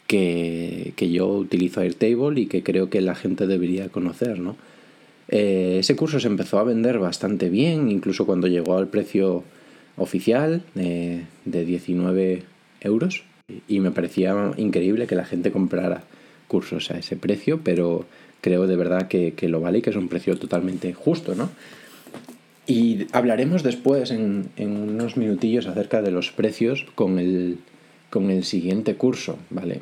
que, 0.08 0.94
que, 0.96 1.12
yo 1.12 1.28
utilizo 1.28 1.82
Airtable 1.82 2.42
y 2.42 2.46
que 2.48 2.64
creo 2.64 2.90
que 2.90 3.02
la 3.02 3.16
gente 3.16 3.46
debería 3.46 3.90
conocer, 3.90 4.40
¿no? 4.40 4.56
Eh, 5.30 5.78
ese 5.80 5.96
curso 5.96 6.20
se 6.20 6.28
empezó 6.28 6.60
a 6.60 6.64
vender 6.64 7.00
bastante 7.00 7.50
bien, 7.50 7.92
incluso 7.92 8.26
cuando 8.26 8.48
llegó 8.48 8.78
al 8.78 8.88
precio 8.88 9.44
oficial 9.98 10.64
eh, 10.76 11.26
de 11.46 11.66
19 11.66 12.44
euros 12.82 13.24
y 13.68 13.80
me 13.80 13.92
parecía 13.92 14.52
increíble 14.58 15.08
que 15.08 15.16
la 15.16 15.26
gente 15.26 15.52
comprara 15.52 16.04
cursos 16.48 16.92
a 16.92 16.98
ese 16.98 17.18
precio, 17.18 17.60
pero 17.64 18.06
creo 18.42 18.68
de 18.68 18.76
verdad 18.76 19.08
que, 19.08 19.34
que 19.34 19.50
lo 19.50 19.60
vale 19.60 19.80
y 19.80 19.82
que 19.82 19.90
es 19.90 19.96
un 19.96 20.08
precio 20.08 20.38
totalmente 20.38 20.94
justo, 20.94 21.36
¿no? 21.36 21.50
Y 22.68 23.08
hablaremos 23.14 23.64
después 23.64 24.12
en, 24.12 24.50
en 24.58 24.76
unos 24.78 25.16
minutillos 25.16 25.68
acerca 25.68 26.02
de 26.02 26.12
los 26.12 26.32
precios 26.32 26.86
con 26.96 27.18
el, 27.18 27.60
con 28.10 28.30
el 28.30 28.44
siguiente 28.44 28.96
curso, 28.96 29.38
¿vale? 29.50 29.82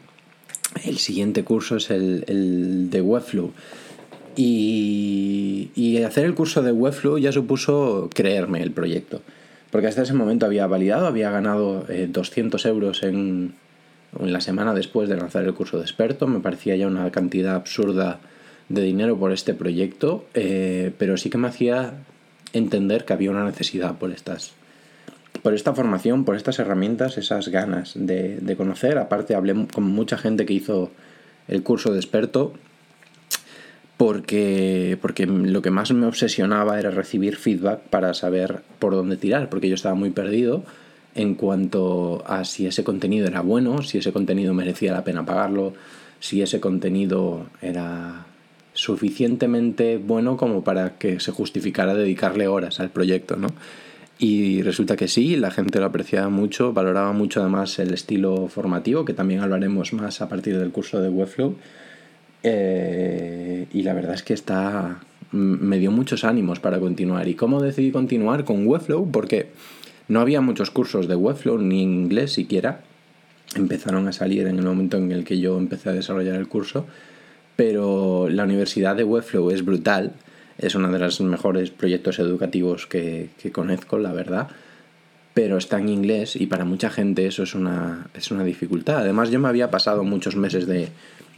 El 0.83 0.97
siguiente 0.97 1.43
curso 1.43 1.77
es 1.77 1.89
el, 1.89 2.89
de 2.89 3.01
Webflow. 3.01 3.51
Y, 4.35 5.69
y, 5.75 6.03
hacer 6.03 6.25
el 6.25 6.35
curso 6.35 6.61
de 6.61 6.71
Webflow 6.71 7.17
ya 7.17 7.31
supuso 7.31 8.09
creerme 8.13 8.61
el 8.61 8.71
proyecto. 8.71 9.21
Porque 9.71 9.87
hasta 9.87 10.03
ese 10.03 10.13
momento 10.13 10.45
había 10.45 10.67
validado, 10.67 11.07
había 11.07 11.31
ganado 11.31 11.85
200 12.09 12.65
eh, 12.65 12.69
euros 12.69 13.03
en, 13.03 13.53
en, 14.19 14.33
la 14.33 14.41
semana 14.41 14.73
después 14.73 15.09
de 15.09 15.17
lanzar 15.17 15.43
el 15.45 15.53
curso 15.53 15.77
de 15.77 15.83
experto. 15.83 16.27
Me 16.27 16.39
parecía 16.39 16.75
ya 16.75 16.87
una 16.87 17.09
cantidad 17.11 17.55
absurda 17.55 18.19
de 18.69 18.81
dinero 18.81 19.17
por 19.17 19.31
este 19.31 19.53
proyecto, 19.53 20.25
eh, 20.33 20.91
pero 20.97 21.17
sí 21.17 21.29
que 21.29 21.37
me 21.37 21.47
hacía 21.47 21.93
entender 22.53 23.05
que 23.05 23.13
había 23.13 23.31
una 23.31 23.45
necesidad 23.45 23.97
por 23.97 24.11
estas, 24.11 24.53
por 25.45 25.53
esta 25.53 25.75
formación, 25.75 26.25
por 26.25 26.35
estas 26.35 26.57
herramientas, 26.57 27.19
esas 27.19 27.49
ganas 27.49 27.91
de, 27.93 28.55
conocer. 28.57 28.97
Aparte, 28.97 29.35
hablé 29.35 29.67
con 29.71 29.83
mucha 29.83 30.17
gente 30.17 30.43
que 30.43 30.53
hizo 30.53 30.89
el 31.47 31.61
curso 31.61 31.93
de 31.93 31.99
experto 31.99 32.53
porque, 33.95 34.97
porque 34.99 35.27
lo 35.27 35.61
que 35.61 35.69
más 35.69 35.93
me 35.93 36.07
obsesionaba 36.07 36.79
era 36.79 36.89
recibir 36.89 37.35
feedback 37.35 37.81
para 37.81 38.15
saber 38.15 38.63
por 38.79 38.95
dónde 38.95 39.17
tirar, 39.17 39.47
porque 39.49 39.69
yo 39.69 39.75
estaba 39.75 39.93
muy 39.93 40.09
perdido 40.09 40.63
en 41.13 41.35
cuanto 41.35 42.23
a 42.25 42.43
si 42.43 42.65
ese 42.65 42.83
contenido 42.83 43.27
era 43.27 43.41
bueno, 43.41 43.83
si 43.83 43.99
ese 43.99 44.11
contenido 44.11 44.55
merecía 44.55 44.93
la 44.93 45.03
pena 45.03 45.27
pagarlo, 45.27 45.75
si 46.19 46.41
ese 46.41 46.59
contenido 46.59 47.45
era 47.61 48.25
suficientemente 48.73 49.97
bueno 49.97 50.37
como 50.37 50.63
para 50.63 50.97
que 50.97 51.19
se 51.19 51.31
justificara 51.31 51.93
dedicarle 51.93 52.47
horas 52.47 52.79
al 52.79 52.89
proyecto, 52.89 53.35
¿no? 53.35 53.49
Y 54.17 54.61
resulta 54.61 54.95
que 54.95 55.07
sí, 55.07 55.35
la 55.35 55.51
gente 55.51 55.79
lo 55.79 55.85
apreciaba 55.85 56.29
mucho, 56.29 56.71
valoraba 56.71 57.11
mucho 57.11 57.41
además 57.41 57.77
el 57.79 57.93
estilo 57.93 58.47
formativo, 58.47 59.03
que 59.03 59.13
también 59.13 59.41
hablaremos 59.41 59.91
más 59.91 60.21
a 60.21 60.29
partir 60.29 60.57
del 60.57 60.71
curso 60.71 61.01
de 61.01 61.09
Webflow. 61.09 61.55
Eh, 62.43 63.67
y 63.73 63.83
la 63.83 63.93
verdad 63.93 64.13
es 64.13 64.23
que 64.23 64.33
está 64.33 65.01
me 65.35 65.79
dio 65.79 65.91
muchos 65.91 66.23
ánimos 66.23 66.59
para 66.59 66.79
continuar. 66.79 67.27
¿Y 67.27 67.35
cómo 67.35 67.61
decidí 67.61 67.91
continuar 67.91 68.45
con 68.45 68.65
Webflow? 68.65 69.11
Porque 69.11 69.47
no 70.07 70.21
había 70.21 70.41
muchos 70.41 70.71
cursos 70.71 71.07
de 71.07 71.15
Webflow, 71.15 71.57
ni 71.57 71.83
en 71.83 71.93
inglés 71.93 72.33
siquiera. 72.33 72.81
Empezaron 73.55 74.07
a 74.07 74.13
salir 74.13 74.47
en 74.47 74.57
el 74.57 74.65
momento 74.65 74.97
en 74.97 75.11
el 75.11 75.23
que 75.23 75.39
yo 75.39 75.57
empecé 75.57 75.89
a 75.89 75.93
desarrollar 75.93 76.35
el 76.35 76.47
curso. 76.47 76.85
Pero 77.55 78.29
la 78.29 78.43
universidad 78.43 78.95
de 78.95 79.03
Webflow 79.03 79.51
es 79.51 79.63
brutal 79.63 80.13
es 80.57 80.75
uno 80.75 80.91
de 80.91 80.99
los 80.99 81.21
mejores 81.21 81.71
proyectos 81.71 82.19
educativos 82.19 82.87
que, 82.87 83.29
que, 83.41 83.51
conozco, 83.51 83.97
la 83.97 84.13
verdad. 84.13 84.47
Pero 85.33 85.57
está 85.57 85.79
en 85.79 85.89
inglés 85.89 86.35
y 86.37 86.47
para 86.47 86.63
mucha 86.63 86.89
gente 86.89 87.27
eso 87.27 87.43
es 87.43 87.55
una, 87.55 88.07
es 88.13 88.31
una 88.31 88.43
dificultad. 88.43 88.99
Además, 88.99 89.31
yo 89.31 89.39
me 89.39 89.49
había 89.49 89.69
pasado 89.69 90.03
muchos 90.03 90.37
meses 90.37 90.65
de, 90.65 90.89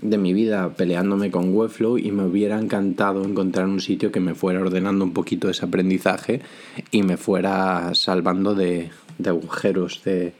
de 0.02 0.18
mi 0.18 0.34
vida 0.34 0.70
peleándome 0.70 1.32
con 1.32 1.54
Webflow 1.54 1.98
y 1.98 2.12
me 2.12 2.24
hubiera 2.24 2.60
encantado 2.60 3.24
encontrar 3.24 3.66
un 3.66 3.82
sitio 3.82 4.12
que 4.12 4.20
me 4.20 4.36
fuera 4.36 4.60
ordenando 4.60 5.04
un 5.04 5.14
poquito 5.14 5.50
ese 5.50 5.66
aprendizaje 5.66 6.42
y 6.92 7.02
me 7.02 7.18
fuera 7.18 7.94
salvando 7.96 8.54
de, 8.54 8.92
de 9.18 9.30
agujeros 9.30 10.04
de, 10.04 10.34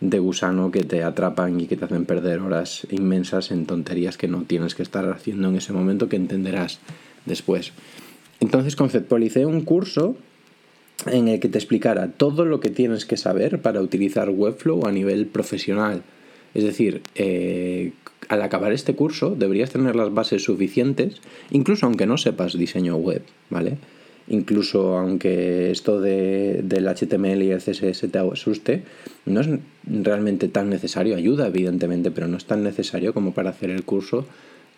de 0.00 0.18
gusano 0.18 0.70
que 0.70 0.84
te 0.84 1.02
atrapan 1.02 1.60
y 1.60 1.66
que 1.66 1.76
te 1.76 1.86
hacen 1.86 2.04
perder 2.04 2.40
horas 2.40 2.86
inmensas 2.90 3.50
en 3.50 3.66
tonterías 3.66 4.16
que 4.16 4.28
no 4.28 4.42
tienes 4.42 4.74
que 4.74 4.82
estar 4.82 5.08
haciendo 5.08 5.48
en 5.48 5.56
ese 5.56 5.72
momento 5.72 6.08
que 6.08 6.16
entenderás 6.16 6.78
después. 7.26 7.72
Entonces 8.40 8.76
conceptualicé 8.76 9.46
un 9.46 9.62
curso 9.62 10.16
en 11.04 11.28
el 11.28 11.40
que 11.40 11.48
te 11.48 11.58
explicara 11.58 12.12
todo 12.12 12.44
lo 12.44 12.60
que 12.60 12.70
tienes 12.70 13.04
que 13.04 13.16
saber 13.16 13.60
para 13.60 13.80
utilizar 13.80 14.30
Webflow 14.30 14.86
a 14.86 14.92
nivel 14.92 15.26
profesional. 15.26 16.02
Es 16.54 16.64
decir, 16.64 17.02
eh, 17.14 17.92
al 18.28 18.42
acabar 18.42 18.72
este 18.72 18.94
curso 18.94 19.36
deberías 19.36 19.70
tener 19.70 19.94
las 19.94 20.12
bases 20.12 20.44
suficientes, 20.44 21.20
incluso 21.50 21.86
aunque 21.86 22.06
no 22.06 22.16
sepas 22.16 22.56
diseño 22.56 22.96
web, 22.96 23.22
¿vale? 23.50 23.76
Incluso 24.28 24.96
aunque 24.96 25.70
esto 25.70 26.00
de, 26.00 26.62
del 26.64 26.88
HTML 26.88 27.42
y 27.42 27.50
el 27.50 27.60
CSS 27.60 28.10
te 28.10 28.18
asuste, 28.18 28.82
no 29.24 29.40
es 29.40 29.48
realmente 29.84 30.48
tan 30.48 30.68
necesario, 30.68 31.14
ayuda 31.14 31.46
evidentemente, 31.46 32.10
pero 32.10 32.26
no 32.26 32.36
es 32.36 32.46
tan 32.46 32.64
necesario 32.64 33.14
como 33.14 33.34
para 33.34 33.50
hacer 33.50 33.70
el 33.70 33.84
curso 33.84 34.26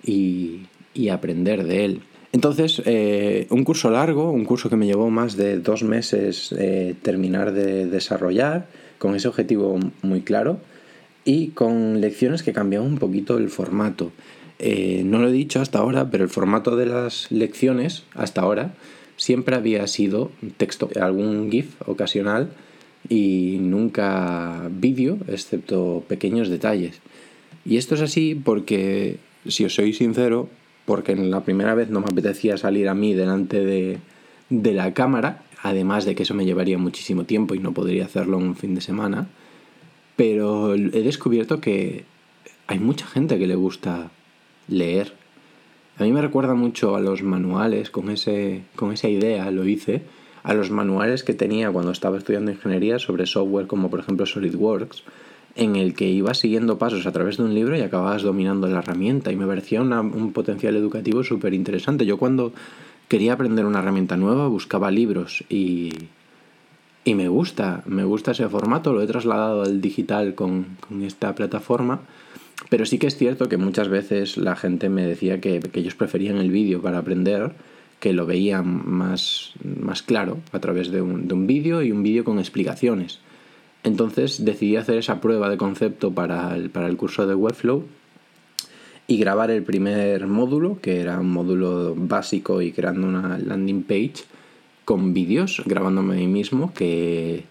y, 0.04 0.66
y 0.92 1.08
aprender 1.08 1.64
de 1.64 1.84
él. 1.84 2.00
Entonces, 2.32 2.82
eh, 2.84 3.46
un 3.50 3.64
curso 3.64 3.90
largo, 3.90 4.30
un 4.30 4.44
curso 4.44 4.68
que 4.68 4.76
me 4.76 4.86
llevó 4.86 5.10
más 5.10 5.36
de 5.36 5.58
dos 5.58 5.82
meses 5.82 6.54
eh, 6.58 6.94
terminar 7.02 7.52
de 7.52 7.86
desarrollar, 7.86 8.66
con 8.98 9.14
ese 9.14 9.28
objetivo 9.28 9.78
muy 10.02 10.22
claro 10.22 10.58
y 11.24 11.48
con 11.48 12.00
lecciones 12.00 12.42
que 12.42 12.52
cambiaban 12.52 12.88
un 12.88 12.98
poquito 12.98 13.38
el 13.38 13.48
formato. 13.48 14.12
Eh, 14.58 15.02
no 15.04 15.18
lo 15.20 15.28
he 15.28 15.32
dicho 15.32 15.60
hasta 15.60 15.78
ahora, 15.78 16.10
pero 16.10 16.24
el 16.24 16.30
formato 16.30 16.76
de 16.76 16.86
las 16.86 17.30
lecciones 17.30 18.04
hasta 18.14 18.40
ahora 18.40 18.74
siempre 19.16 19.54
había 19.54 19.86
sido 19.86 20.30
texto, 20.56 20.90
algún 21.00 21.50
GIF 21.50 21.80
ocasional 21.86 22.50
y 23.08 23.58
nunca 23.60 24.68
vídeo, 24.70 25.18
excepto 25.28 26.04
pequeños 26.08 26.48
detalles. 26.48 27.00
Y 27.64 27.76
esto 27.76 27.94
es 27.94 28.00
así 28.00 28.34
porque, 28.34 29.18
si 29.46 29.64
os 29.64 29.74
soy 29.74 29.92
sincero, 29.92 30.48
porque 30.88 31.12
en 31.12 31.30
la 31.30 31.44
primera 31.44 31.74
vez 31.74 31.90
no 31.90 32.00
me 32.00 32.06
apetecía 32.06 32.56
salir 32.56 32.88
a 32.88 32.94
mí 32.94 33.12
delante 33.12 33.62
de, 33.62 33.98
de 34.48 34.72
la 34.72 34.94
cámara, 34.94 35.42
además 35.62 36.06
de 36.06 36.14
que 36.14 36.22
eso 36.22 36.32
me 36.32 36.46
llevaría 36.46 36.78
muchísimo 36.78 37.24
tiempo 37.24 37.54
y 37.54 37.58
no 37.58 37.72
podría 37.72 38.06
hacerlo 38.06 38.38
en 38.38 38.44
un 38.44 38.56
fin 38.56 38.74
de 38.74 38.80
semana, 38.80 39.28
pero 40.16 40.74
he 40.74 41.02
descubierto 41.02 41.60
que 41.60 42.06
hay 42.68 42.78
mucha 42.78 43.06
gente 43.06 43.38
que 43.38 43.46
le 43.46 43.54
gusta 43.54 44.10
leer. 44.66 45.12
A 45.98 46.04
mí 46.04 46.12
me 46.12 46.22
recuerda 46.22 46.54
mucho 46.54 46.96
a 46.96 47.00
los 47.00 47.22
manuales, 47.22 47.90
con, 47.90 48.08
ese, 48.08 48.62
con 48.74 48.90
esa 48.90 49.10
idea 49.10 49.50
lo 49.50 49.66
hice, 49.66 50.00
a 50.42 50.54
los 50.54 50.70
manuales 50.70 51.22
que 51.22 51.34
tenía 51.34 51.70
cuando 51.70 51.92
estaba 51.92 52.16
estudiando 52.16 52.50
ingeniería 52.50 52.98
sobre 52.98 53.26
software 53.26 53.66
como 53.66 53.90
por 53.90 54.00
ejemplo 54.00 54.24
SolidWorks, 54.24 55.02
en 55.58 55.76
el 55.76 55.92
que 55.94 56.06
ibas 56.06 56.38
siguiendo 56.38 56.78
pasos 56.78 57.06
a 57.06 57.12
través 57.12 57.36
de 57.36 57.42
un 57.42 57.54
libro 57.54 57.76
y 57.76 57.82
acababas 57.82 58.22
dominando 58.22 58.66
la 58.68 58.78
herramienta 58.78 59.30
y 59.30 59.36
me 59.36 59.46
parecía 59.46 59.82
un 59.82 60.32
potencial 60.32 60.76
educativo 60.76 61.22
súper 61.22 61.52
interesante. 61.52 62.06
Yo 62.06 62.16
cuando 62.16 62.52
quería 63.08 63.34
aprender 63.34 63.66
una 63.66 63.80
herramienta 63.80 64.16
nueva 64.16 64.48
buscaba 64.48 64.90
libros 64.90 65.44
y, 65.48 65.92
y 67.04 67.14
me 67.14 67.28
gusta, 67.28 67.82
me 67.86 68.04
gusta 68.04 68.30
ese 68.30 68.48
formato, 68.48 68.92
lo 68.92 69.02
he 69.02 69.06
trasladado 69.06 69.62
al 69.62 69.80
digital 69.80 70.34
con, 70.34 70.78
con 70.88 71.02
esta 71.02 71.34
plataforma 71.34 72.00
pero 72.68 72.84
sí 72.86 72.98
que 72.98 73.06
es 73.06 73.16
cierto 73.16 73.48
que 73.48 73.56
muchas 73.56 73.88
veces 73.88 74.36
la 74.36 74.56
gente 74.56 74.88
me 74.88 75.06
decía 75.06 75.40
que, 75.40 75.60
ellos 75.74 75.94
preferían 75.94 76.36
el 76.36 76.50
vídeo 76.50 76.82
para 76.82 76.98
aprender, 76.98 77.52
que 78.00 78.12
lo 78.12 78.26
veían 78.26 78.82
más, 78.84 79.52
más 79.62 80.02
claro 80.02 80.38
a 80.52 80.58
través 80.58 80.90
de 80.90 81.00
un, 81.00 81.28
de 81.28 81.34
un 81.34 81.46
vídeo 81.46 81.82
y 81.82 81.92
un 81.92 82.02
vídeo 82.02 82.24
con 82.24 82.38
explicaciones. 82.38 83.20
Entonces 83.84 84.44
decidí 84.44 84.76
hacer 84.76 84.98
esa 84.98 85.20
prueba 85.20 85.48
de 85.48 85.56
concepto 85.56 86.12
para 86.12 86.54
el, 86.54 86.70
para 86.70 86.88
el 86.88 86.96
curso 86.96 87.26
de 87.26 87.34
Webflow 87.34 87.84
y 89.06 89.16
grabar 89.16 89.50
el 89.50 89.62
primer 89.62 90.26
módulo, 90.26 90.80
que 90.80 91.00
era 91.00 91.18
un 91.18 91.30
módulo 91.30 91.94
básico 91.96 92.60
y 92.60 92.72
creando 92.72 93.06
una 93.06 93.38
landing 93.38 93.82
page 93.82 94.24
con 94.84 95.14
vídeos, 95.14 95.62
grabándome 95.64 96.14
a 96.14 96.18
mí 96.18 96.26
mismo, 96.26 96.72
que 96.74 97.44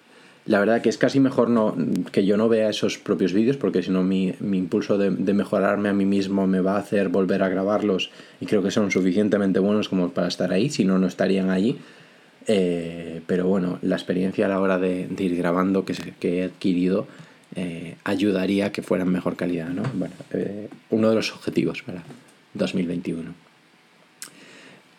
la 0.47 0.59
verdad 0.59 0.81
que 0.81 0.89
es 0.89 0.97
casi 0.97 1.19
mejor 1.19 1.49
no, 1.49 1.75
que 2.11 2.25
yo 2.25 2.37
no 2.37 2.47
vea 2.47 2.69
esos 2.69 2.97
propios 2.97 3.33
vídeos 3.33 3.57
porque 3.57 3.83
si 3.83 3.91
no 3.91 4.03
mi, 4.03 4.33
impulso 4.39 4.97
de, 4.97 5.11
mejorarme 5.11 5.89
a 5.89 5.93
mí 5.93 6.05
mismo 6.05 6.47
me 6.47 6.61
va 6.61 6.75
a 6.75 6.79
hacer 6.79 7.09
volver 7.09 7.43
a 7.43 7.49
grabarlos 7.49 8.11
y 8.39 8.45
creo 8.45 8.63
que 8.63 8.71
son 8.71 8.89
suficientemente 8.89 9.59
buenos 9.59 9.89
como 9.89 10.09
para 10.11 10.27
estar 10.27 10.53
ahí, 10.53 10.69
si 10.69 10.85
no, 10.85 10.99
no 10.99 11.07
estarían 11.07 11.49
allí. 11.49 11.77
Eh, 12.47 13.21
pero 13.27 13.45
bueno, 13.47 13.77
la 13.81 13.95
experiencia 13.95 14.45
a 14.45 14.49
la 14.49 14.61
hora 14.61 14.79
de, 14.79 15.07
ir 15.17 15.35
grabando 15.35 15.83
que, 15.83 15.93
he 16.21 16.43
adquirido 16.43 17.07
eh, 17.55 17.95
ayudaría 18.05 18.67
a 18.67 18.71
que 18.71 18.81
fueran 18.81 19.09
mejor 19.09 19.35
calidad. 19.35 19.69
¿no? 19.69 19.83
Eh, 20.31 20.69
uno 20.89 21.09
de 21.09 21.15
los 21.15 21.33
objetivos 21.33 21.83
para 21.83 22.03
2021. 22.53 23.33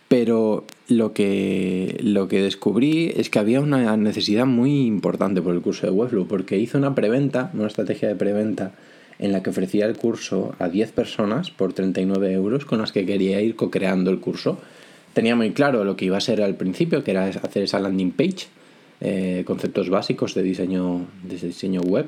Pero 0.08 0.64
lo 0.88 1.12
que, 1.12 1.98
lo 2.02 2.28
que 2.28 2.42
descubrí 2.42 3.12
es 3.16 3.28
que 3.28 3.38
había 3.38 3.60
una 3.60 3.96
necesidad 3.96 4.46
muy 4.46 4.86
importante 4.86 5.42
por 5.42 5.54
el 5.54 5.60
curso 5.60 5.86
de 5.86 5.92
Webflow, 5.92 6.26
porque 6.26 6.58
hice 6.58 6.78
una 6.78 6.94
preventa, 6.94 7.50
una 7.52 7.66
estrategia 7.66 8.08
de 8.08 8.14
preventa, 8.14 8.72
en 9.18 9.32
la 9.32 9.42
que 9.42 9.50
ofrecía 9.50 9.86
el 9.86 9.96
curso 9.96 10.54
a 10.58 10.68
10 10.68 10.92
personas 10.92 11.50
por 11.50 11.72
39 11.72 12.32
euros 12.32 12.64
con 12.64 12.78
las 12.78 12.92
que 12.92 13.04
quería 13.04 13.40
ir 13.42 13.56
co-creando 13.56 14.10
el 14.10 14.20
curso. 14.20 14.58
Tenía 15.18 15.34
muy 15.34 15.50
claro 15.50 15.82
lo 15.82 15.96
que 15.96 16.04
iba 16.04 16.16
a 16.16 16.20
ser 16.20 16.40
al 16.40 16.54
principio, 16.54 17.02
que 17.02 17.10
era 17.10 17.24
hacer 17.24 17.64
esa 17.64 17.80
landing 17.80 18.12
page, 18.12 18.46
eh, 19.00 19.42
conceptos 19.44 19.90
básicos 19.90 20.32
de 20.32 20.44
diseño, 20.44 21.08
de 21.24 21.34
diseño 21.38 21.80
web. 21.80 22.06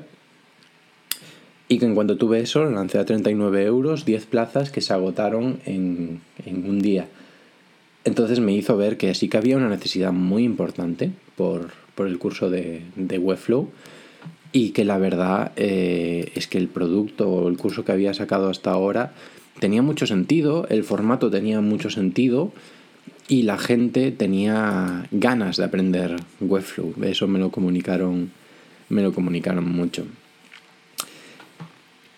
Y 1.67 1.81
que 1.81 1.87
en 1.87 1.97
cuanto 1.97 2.17
tuve 2.17 2.39
eso, 2.39 2.65
lancé 2.67 3.01
a 3.01 3.05
39 3.05 3.65
euros 3.65 4.05
10 4.05 4.27
plazas 4.27 4.71
que 4.71 4.81
se 4.81 4.93
agotaron 4.93 5.59
en, 5.67 6.21
en 6.47 6.71
un 6.71 6.81
día. 6.81 7.09
Entonces 8.05 8.39
me 8.39 8.53
hizo 8.53 8.77
ver 8.77 8.97
que 8.97 9.13
sí 9.17 9.29
que 9.29 9.39
había 9.39 9.57
una 9.57 9.71
necesidad 9.71 10.13
muy 10.13 10.45
importante 10.45 11.11
por, 11.35 11.73
el 11.99 12.17
curso 12.21 12.49
de, 12.49 12.85
Webflow 12.97 13.71
y 14.53 14.71
que 14.71 14.85
la 14.85 14.99
verdad 14.99 15.51
eh, 15.57 16.31
es 16.37 16.47
que 16.47 16.59
el 16.59 16.69
producto 16.69 17.29
o 17.29 17.49
el 17.49 17.57
curso 17.57 17.85
que 17.85 17.91
había 17.91 18.15
sacado 18.15 18.51
hasta 18.51 18.71
ahora 18.71 19.15
tenía 19.59 19.83
mucho 19.83 20.07
sentido, 20.07 20.69
el 20.69 20.85
formato 20.85 21.29
tenía 21.29 21.61
mucho 21.61 21.91
sentido 21.91 22.53
y 23.31 23.45
la 23.45 23.59
gente 23.59 24.11
tenía 24.11 25.07
ganas 25.13 25.57
de 25.57 25.65
aprender 25.65 26.17
Webflow. 26.41 26.95
Eso 27.05 27.29
me 27.29 27.39
lo 27.39 27.53
comunicaron, 27.53 28.33
me 28.89 29.03
lo 29.03 29.15
comunicaron 29.15 29.71
mucho. 29.71 30.05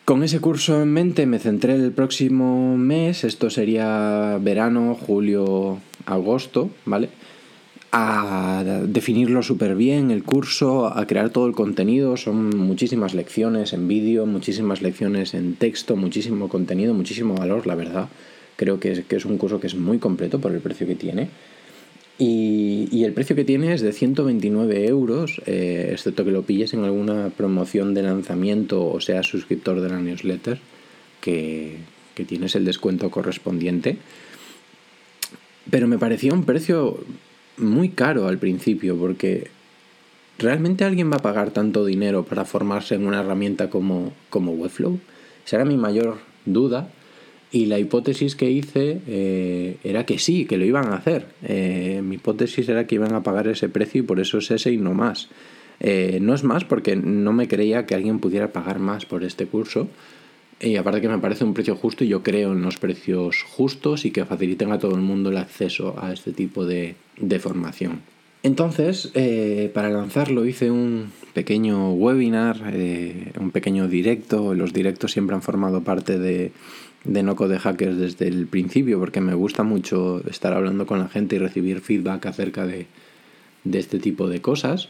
Con 0.06 0.22
ese 0.24 0.40
curso 0.40 0.80
en 0.80 0.90
mente 0.90 1.26
me 1.26 1.38
centré 1.38 1.74
el 1.74 1.92
próximo 1.92 2.78
mes, 2.78 3.24
esto 3.24 3.50
sería 3.50 4.38
verano, 4.40 4.94
julio, 4.94 5.80
agosto, 6.06 6.70
¿vale? 6.86 7.10
A 7.92 8.64
definirlo 8.86 9.42
súper 9.42 9.76
bien, 9.76 10.10
el 10.10 10.24
curso, 10.24 10.86
a 10.86 11.06
crear 11.06 11.28
todo 11.28 11.46
el 11.46 11.52
contenido, 11.52 12.16
son 12.16 12.56
muchísimas 12.56 13.12
lecciones 13.12 13.74
en 13.74 13.86
vídeo, 13.86 14.24
muchísimas 14.24 14.80
lecciones 14.80 15.34
en 15.34 15.56
texto, 15.56 15.94
muchísimo 15.94 16.48
contenido, 16.48 16.94
muchísimo 16.94 17.34
valor, 17.34 17.66
la 17.66 17.74
verdad. 17.74 18.08
Creo 18.62 18.78
que 18.78 18.92
es, 18.92 19.04
que 19.06 19.16
es 19.16 19.24
un 19.24 19.38
curso 19.38 19.58
que 19.58 19.66
es 19.66 19.74
muy 19.74 19.98
completo 19.98 20.40
por 20.40 20.52
el 20.52 20.60
precio 20.60 20.86
que 20.86 20.94
tiene. 20.94 21.30
Y, 22.16 23.02
el 23.02 23.12
precio 23.12 23.34
que 23.34 23.42
tiene 23.42 23.74
es 23.74 23.80
de 23.80 23.92
129 23.92 24.86
euros, 24.86 25.42
eh, 25.46 25.88
excepto 25.90 26.24
que 26.24 26.30
lo 26.30 26.42
pilles 26.42 26.72
en 26.72 26.84
alguna 26.84 27.30
promoción 27.36 27.92
de 27.92 28.04
lanzamiento 28.04 28.88
o 28.88 29.00
seas 29.00 29.26
suscriptor 29.26 29.80
de 29.80 29.88
la 29.88 29.98
newsletter, 29.98 30.60
que, 31.20 31.78
que 32.14 32.24
tienes 32.24 32.54
el 32.54 32.64
descuento 32.64 33.10
correspondiente. 33.10 33.96
Pero 35.68 35.88
me 35.88 35.98
parecía 35.98 36.32
un 36.32 36.44
precio 36.44 37.02
muy 37.56 37.88
caro 37.88 38.28
al 38.28 38.38
principio, 38.38 38.96
porque 38.96 39.48
¿realmente 40.38 40.84
alguien 40.84 41.10
va 41.10 41.16
a 41.16 41.22
pagar 41.22 41.50
tanto 41.50 41.84
dinero 41.84 42.24
para 42.24 42.44
formarse 42.44 42.94
en 42.94 43.08
una 43.08 43.22
herramienta 43.22 43.70
como, 43.70 44.12
como 44.30 44.52
Webflow? 44.52 45.00
Esa 45.44 45.56
era 45.56 45.64
mi 45.64 45.76
mayor 45.76 46.18
duda 46.46 46.92
y 47.52 47.66
la 47.66 47.78
hipótesis 47.78 48.34
que 48.34 48.50
hice 48.50 49.02
eh, 49.06 49.76
era 49.84 50.06
que 50.06 50.18
sí, 50.18 50.46
que 50.46 50.56
lo 50.56 50.64
iban 50.64 50.86
a 50.86 50.96
hacer. 50.96 51.26
Eh, 51.42 52.00
mi 52.02 52.14
hipótesis 52.14 52.66
era 52.70 52.86
que 52.86 52.94
iban 52.94 53.14
a 53.14 53.22
pagar 53.22 53.46
ese 53.46 53.68
precio 53.68 54.00
y 54.00 54.04
por 54.04 54.20
eso 54.20 54.38
es 54.38 54.50
ese 54.50 54.72
y 54.72 54.78
no 54.78 54.94
más. 54.94 55.28
Eh, 55.78 56.18
no 56.22 56.34
es 56.34 56.44
más 56.44 56.64
porque 56.64 56.96
no 56.96 57.34
me 57.34 57.48
creía 57.48 57.84
que 57.84 57.94
alguien 57.94 58.20
pudiera 58.20 58.52
pagar 58.52 58.78
más 58.78 59.04
por 59.04 59.22
este 59.22 59.44
curso. 59.46 59.88
Y 60.60 60.76
aparte 60.76 61.02
que 61.02 61.08
me 61.08 61.18
parece 61.18 61.44
un 61.44 61.52
precio 61.52 61.76
justo 61.76 62.04
y 62.04 62.08
yo 62.08 62.22
creo 62.22 62.52
en 62.52 62.62
los 62.62 62.78
precios 62.78 63.42
justos 63.42 64.06
y 64.06 64.12
que 64.12 64.24
faciliten 64.24 64.72
a 64.72 64.78
todo 64.78 64.94
el 64.94 65.02
mundo 65.02 65.28
el 65.28 65.36
acceso 65.36 65.96
a 66.00 66.12
este 66.12 66.32
tipo 66.32 66.64
de, 66.64 66.94
de 67.18 67.38
formación. 67.38 68.00
Entonces, 68.44 69.12
para 69.74 69.90
lanzarlo 69.90 70.46
hice 70.46 70.70
un 70.70 71.12
pequeño 71.34 71.92
webinar, 71.92 72.74
un 73.40 73.50
pequeño 73.50 73.88
directo. 73.88 74.54
Los 74.54 74.72
directos 74.72 75.12
siempre 75.12 75.36
han 75.36 75.42
formado 75.42 75.82
parte 75.82 76.18
de, 76.18 76.52
de 77.04 77.22
no 77.22 77.34
de 77.34 77.58
hackers 77.58 77.96
desde 77.96 78.28
el 78.28 78.46
principio 78.46 78.98
porque 78.98 79.20
me 79.20 79.34
gusta 79.34 79.62
mucho 79.62 80.22
estar 80.28 80.52
hablando 80.52 80.86
con 80.86 80.98
la 80.98 81.08
gente 81.08 81.36
y 81.36 81.38
recibir 81.38 81.80
feedback 81.80 82.26
acerca 82.26 82.66
de, 82.66 82.86
este 83.70 83.98
tipo 83.98 84.28
de 84.28 84.40
cosas. 84.40 84.88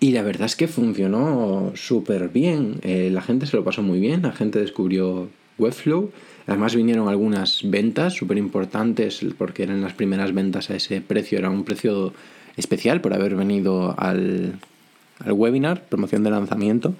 Y 0.00 0.12
la 0.12 0.22
verdad 0.22 0.46
es 0.46 0.56
que 0.56 0.66
funcionó 0.66 1.72
súper 1.74 2.30
bien. 2.30 2.76
Eh, 2.82 3.10
la 3.12 3.20
gente 3.20 3.46
se 3.46 3.56
lo 3.56 3.64
pasó 3.64 3.82
muy 3.82 4.00
bien, 4.00 4.22
la 4.22 4.32
gente 4.32 4.58
descubrió 4.58 5.28
Webflow. 5.58 6.10
Además 6.46 6.74
vinieron 6.74 7.08
algunas 7.08 7.60
ventas 7.64 8.14
súper 8.14 8.38
importantes 8.38 9.20
porque 9.36 9.62
eran 9.62 9.82
las 9.82 9.92
primeras 9.92 10.32
ventas 10.32 10.70
a 10.70 10.76
ese 10.76 11.00
precio. 11.00 11.38
Era 11.38 11.50
un 11.50 11.64
precio 11.64 12.14
especial 12.56 13.00
por 13.00 13.12
haber 13.12 13.36
venido 13.36 13.94
al, 13.98 14.58
al 15.18 15.32
webinar, 15.32 15.84
promoción 15.84 16.24
de 16.24 16.30
lanzamiento. 16.30 16.94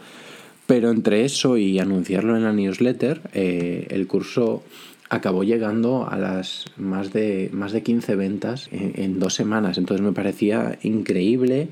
Pero 0.71 0.93
entre 0.93 1.25
eso 1.25 1.57
y 1.57 1.81
anunciarlo 1.81 2.37
en 2.37 2.45
la 2.45 2.53
newsletter, 2.53 3.23
eh, 3.35 3.89
el 3.91 4.07
curso 4.07 4.63
acabó 5.09 5.43
llegando 5.43 6.09
a 6.09 6.17
las 6.17 6.67
más 6.77 7.13
de, 7.13 7.51
más 7.53 7.73
de 7.73 7.83
15 7.83 8.15
ventas 8.15 8.69
en, 8.71 9.19
dos 9.19 9.35
semanas. 9.35 9.79
Entonces 9.79 10.07
me 10.07 10.13
parecía 10.13 10.79
increíble. 10.85 11.67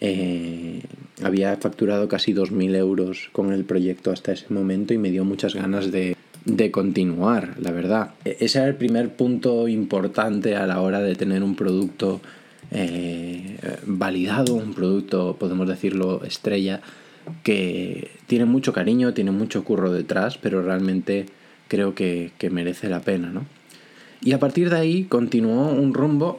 Eh, 0.00 0.82
había 1.22 1.56
facturado 1.58 2.08
casi 2.08 2.34
2.000 2.34 2.74
euros 2.74 3.30
con 3.30 3.52
el 3.52 3.62
proyecto 3.64 4.10
hasta 4.10 4.32
ese 4.32 4.52
momento 4.52 4.92
y 4.92 4.98
me 4.98 5.12
dio 5.12 5.24
muchas 5.24 5.54
ganas 5.54 5.92
de, 5.92 6.16
continuar, 6.72 7.54
la 7.60 7.70
verdad. 7.70 8.14
E, 8.24 8.38
ese 8.40 8.58
era 8.58 8.66
el 8.66 8.74
primer 8.74 9.14
punto 9.14 9.68
importante 9.68 10.56
a 10.56 10.66
la 10.66 10.80
hora 10.80 10.98
de 10.98 11.14
tener 11.14 11.44
un 11.44 11.54
producto 11.54 12.20
eh, 12.72 13.56
validado, 13.86 14.54
un 14.54 14.74
producto, 14.74 15.36
podemos 15.38 15.68
decirlo, 15.68 16.24
estrella 16.24 16.80
que 17.42 18.10
tiene 18.26 18.44
mucho 18.44 18.72
cariño, 18.72 19.14
tiene 19.14 19.30
mucho 19.30 19.64
curro 19.64 19.92
detrás, 19.92 20.38
pero 20.38 20.62
realmente 20.62 21.26
creo 21.68 21.94
que, 21.94 22.30
merece 22.50 22.88
la 22.88 23.00
pena, 23.00 23.30
¿no? 23.30 23.46
Y 24.20 24.32
a 24.32 24.38
partir 24.38 24.70
de 24.70 24.76
ahí 24.76 25.04
continuó 25.04 25.70
un 25.72 25.94
rumbo 25.94 26.38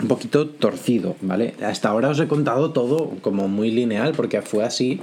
un 0.00 0.08
poquito 0.08 0.48
torcido, 0.48 1.16
¿vale? 1.20 1.54
Hasta 1.62 1.88
ahora 1.88 2.08
os 2.08 2.20
he 2.20 2.28
contado 2.28 2.70
todo 2.70 3.10
como 3.20 3.48
muy 3.48 3.70
lineal 3.70 4.12
porque 4.12 4.40
fue 4.40 4.64
así, 4.64 5.00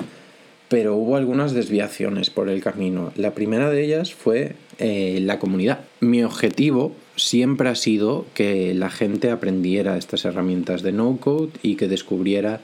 pero 0.69 0.95
hubo 0.95 1.17
algunas 1.17 1.53
desviaciones 1.53 2.29
por 2.29 2.49
el 2.49 2.61
camino. 2.61 3.11
La 3.15 3.35
primera 3.35 3.69
de 3.69 3.83
ellas 3.83 4.13
fue 4.13 4.55
eh, 4.79 5.19
la 5.21 5.39
comunidad. 5.39 5.81
Mi 5.99 6.23
objetivo 6.23 6.93
siempre 7.15 7.69
ha 7.69 7.75
sido 7.75 8.25
que 8.33 8.73
la 8.73 8.89
gente 8.89 9.29
aprendiera 9.29 9.97
estas 9.97 10.25
herramientas 10.25 10.81
de 10.81 10.93
no-code 10.93 11.51
y 11.61 11.75
que 11.75 11.87
descubriera 11.87 12.61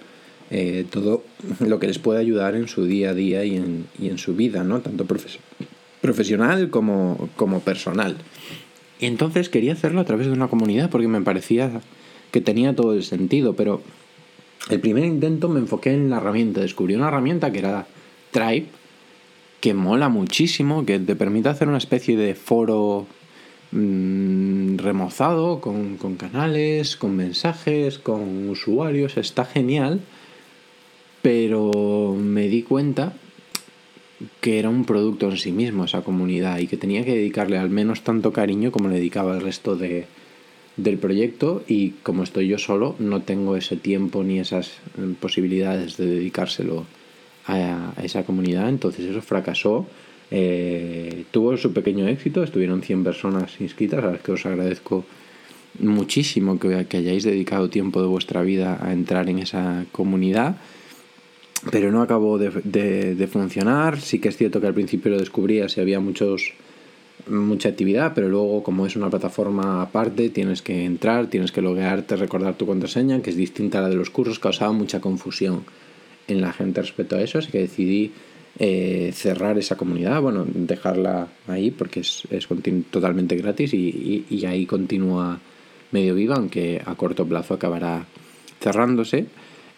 eh, 0.52 0.86
todo 0.90 1.15
lo 1.60 1.80
que 1.80 1.88
les 1.88 2.00
puede 2.00 2.20
ayudar 2.20 2.56
en 2.56 2.68
su 2.68 2.86
día 2.86 3.12
a 3.12 3.14
día 3.14 3.44
y 3.46 3.56
en, 3.58 3.86
y 4.00 4.10
en 4.10 4.18
su 4.18 4.36
vida, 4.36 4.64
¿no? 4.64 4.82
Tanto 4.82 5.06
profesional 6.02 6.70
como, 6.70 7.30
como 7.36 7.60
personal. 7.60 8.18
Y 9.00 9.08
entonces 9.08 9.50
quería 9.50 9.74
hacerlo 9.74 10.02
a 10.02 10.06
través 10.06 10.28
de 10.28 10.34
una 10.34 10.48
comunidad 10.48 10.90
porque 10.90 11.08
me 11.08 11.22
parecía 11.22 11.82
que 12.32 12.42
tenía 12.42 12.76
todo 12.76 12.94
el 12.94 13.04
sentido, 13.04 13.56
pero 13.56 13.82
el 14.70 14.80
primer 14.80 15.06
intento 15.06 15.50
me 15.50 15.60
enfoqué 15.60 15.94
en 15.94 16.10
la 16.10 16.18
herramienta, 16.18 16.62
descubrí 16.62 16.96
una 16.96 17.10
herramienta 17.10 17.52
que 17.52 17.60
era 17.60 17.88
Tribe, 18.32 18.68
que 19.60 19.74
mola 19.74 20.10
muchísimo, 20.10 20.86
que 20.86 21.00
te 21.00 21.16
permite 21.16 21.50
hacer 21.50 21.68
una 21.68 21.78
especie 21.78 22.18
de 22.18 22.36
foro 22.36 23.08
mmm, 23.72 24.78
remozado, 24.78 25.62
con, 25.62 25.98
con 25.98 26.16
canales, 26.16 26.96
con 26.98 27.16
mensajes, 27.16 28.00
con 28.00 28.50
usuarios, 28.50 29.18
está 29.18 29.46
genial, 29.46 30.02
pero 31.26 32.16
me 32.16 32.48
di 32.50 32.62
cuenta 32.62 33.14
que 34.42 34.60
era 34.60 34.70
un 34.70 34.86
producto 34.86 35.28
en 35.28 35.38
sí 35.38 35.52
mismo 35.52 35.86
esa 35.86 36.04
comunidad 36.04 36.60
y 36.60 36.68
que 36.68 36.78
tenía 36.78 37.04
que 37.04 37.16
dedicarle 37.16 37.58
al 37.58 37.72
menos 37.72 38.04
tanto 38.04 38.32
cariño 38.32 38.72
como 38.72 38.90
le 38.90 38.98
dedicaba 38.98 39.34
el 39.34 39.42
resto 39.42 39.76
de, 39.76 40.06
del 40.78 41.00
proyecto 41.00 41.64
y 41.68 41.94
como 42.04 42.22
estoy 42.22 42.48
yo 42.48 42.60
solo 42.60 42.96
no 43.00 43.24
tengo 43.24 43.56
ese 43.56 43.76
tiempo 43.76 44.24
ni 44.24 44.38
esas 44.38 44.68
eh, 45.00 45.16
posibilidades 45.20 45.98
de 45.98 46.06
dedicárselo 46.06 46.86
a, 47.48 47.94
esa 48.04 48.22
comunidad. 48.24 48.70
Entonces 48.70 49.10
eso 49.10 49.24
fracasó. 49.24 49.88
Eh, 50.30 51.24
tuvo 51.32 51.58
su 51.58 51.74
pequeño 51.74 52.08
éxito 52.08 52.44
estuvieron 52.44 52.84
100 52.84 53.04
personas 53.04 53.60
inscritas 53.62 54.04
a 54.04 54.12
las 54.12 54.22
que 54.22 54.32
os 54.32 54.46
agradezco 54.46 55.04
muchísimo 55.80 56.60
que, 56.60 56.86
que 56.86 56.98
hayáis 56.98 57.24
dedicado 57.24 57.72
tiempo 57.72 58.00
de 58.00 58.08
vuestra 58.08 58.44
vida 58.44 58.78
a 58.80 58.94
entrar 58.94 59.28
en 59.28 59.40
esa 59.40 59.86
comunidad 59.92 60.58
pero 61.72 61.92
no 61.92 62.02
acabó 62.02 62.38
de, 62.38 63.28
funcionar. 63.32 64.00
Sí 64.00 64.20
que 64.20 64.30
es 64.30 64.38
cierto 64.38 64.62
que 64.62 64.68
al 64.68 64.74
principio 64.74 65.12
lo 65.12 65.20
descubría 65.20 65.70
si 65.70 65.82
había 65.82 66.00
muchos 66.00 66.54
mucha 67.28 67.70
actividad, 67.70 68.12
pero 68.14 68.30
luego 68.30 68.62
como 68.62 68.86
es 68.86 68.96
una 68.96 69.10
plataforma 69.10 69.82
aparte, 69.82 70.30
tienes 70.30 70.62
que 70.62 70.86
entrar, 70.86 71.28
tienes 71.28 71.52
que 71.52 71.62
loguearte, 71.62 72.18
recordar 72.18 72.56
tu 72.56 72.68
contraseña, 72.68 73.22
que 73.22 73.32
es 73.32 73.36
distinta 73.36 73.80
a 73.80 73.82
la 73.82 73.90
de 73.90 73.96
los 73.96 74.12
cursos, 74.12 74.38
causaba 74.38 74.74
mucha 74.74 75.00
confusión 75.00 75.64
en 76.28 76.42
la 76.42 76.54
gente 76.54 76.82
respecto 76.82 77.16
a 77.16 77.22
eso, 77.22 77.40
así 77.40 77.52
que 77.52 77.60
decidí 77.60 78.12
eh, 78.60 79.12
cerrar 79.14 79.58
esa 79.58 79.76
comunidad, 79.76 80.22
bueno, 80.22 80.46
dejarla 80.48 81.30
ahí 81.48 81.72
porque 81.72 82.02
es, 82.02 82.24
es 82.30 82.48
totalmente 82.92 83.36
gratis 83.38 83.74
y, 83.74 84.26
y 84.30 84.46
ahí 84.46 84.68
continúa 84.68 85.40
medio 85.92 86.14
viva, 86.14 86.36
aunque 86.36 86.82
a 86.86 86.94
corto 86.96 87.26
plazo 87.26 87.56
acabará 87.56 88.06
cerrándose. 88.60 89.26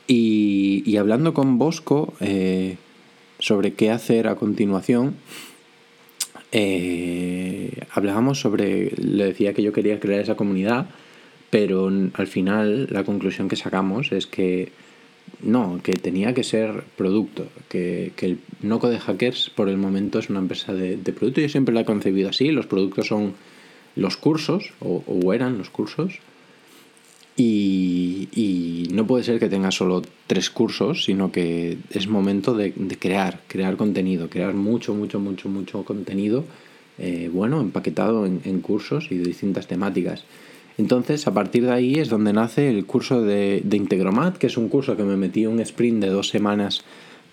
Y, 0.07 0.95
hablando 0.97 1.33
con 1.33 1.57
Bosco 1.57 2.13
eh, 2.21 2.77
sobre 3.39 3.73
qué 3.73 3.91
hacer 3.91 4.27
a 4.27 4.35
continuación, 4.35 5.15
eh, 6.53 7.81
hablábamos 7.91 8.39
sobre, 8.39 8.91
le 8.91 9.25
decía 9.25 9.53
que 9.53 9.63
yo 9.63 9.73
quería 9.73 9.99
crear 9.99 10.21
esa 10.21 10.35
comunidad, 10.35 10.87
pero 11.49 11.91
al 12.13 12.27
final 12.27 12.87
la 12.89 13.03
conclusión 13.03 13.49
que 13.49 13.57
sacamos 13.57 14.13
es 14.13 14.27
que 14.27 14.71
no, 15.41 15.81
que 15.83 15.93
tenía 15.93 16.33
que 16.33 16.45
ser 16.45 16.85
producto, 16.95 17.47
que, 17.67 18.13
el 18.21 18.39
Noco 18.61 18.89
de 18.89 18.99
Hackers 18.99 19.49
por 19.49 19.67
el 19.67 19.77
momento 19.77 20.19
es 20.19 20.29
una 20.29 20.39
empresa 20.39 20.73
de, 20.73 20.95
de, 20.95 21.11
producto. 21.11 21.41
Yo 21.41 21.49
siempre 21.49 21.75
la 21.75 21.81
he 21.81 21.85
concebido 21.85 22.29
así, 22.29 22.51
los 22.51 22.65
productos 22.65 23.07
son 23.07 23.33
los 23.97 24.15
cursos, 24.15 24.71
o 24.79 25.33
eran 25.33 25.57
los 25.57 25.69
cursos, 25.69 26.19
y, 27.39 28.87
no 28.91 29.05
puede 29.05 29.23
ser 29.23 29.39
que 29.39 29.47
tenga 29.47 29.69
solo 29.69 30.01
tres 30.25 30.49
cursos, 30.49 31.03
sino 31.03 31.31
que 31.31 31.77
es 31.91 32.07
momento 32.07 32.55
de, 32.55 32.73
crear, 32.99 33.41
crear 33.47 33.77
contenido, 33.77 34.27
crear 34.27 34.55
mucho, 34.55 34.95
mucho, 34.95 35.19
mucho, 35.19 35.47
mucho 35.47 35.83
contenido 35.83 36.45
eh, 36.97 37.29
bueno, 37.31 37.61
empaquetado 37.61 38.25
en, 38.25 38.61
cursos 38.61 39.09
y 39.11 39.17
de 39.17 39.25
distintas 39.25 39.67
temáticas. 39.67 40.23
Entonces, 40.79 41.27
a 41.27 41.33
partir 41.33 41.65
de 41.65 41.71
ahí 41.71 41.95
es 41.95 42.09
donde 42.09 42.33
nace 42.33 42.69
el 42.69 42.85
curso 42.85 43.21
de, 43.21 43.63
Integromat, 43.71 44.37
que 44.37 44.47
es 44.47 44.57
un 44.57 44.67
curso 44.67 44.97
que 44.97 45.03
me 45.03 45.15
metí 45.15 45.45
un 45.45 45.59
sprint 45.59 46.01
de 46.01 46.09
dos 46.09 46.29
semanas 46.29 46.83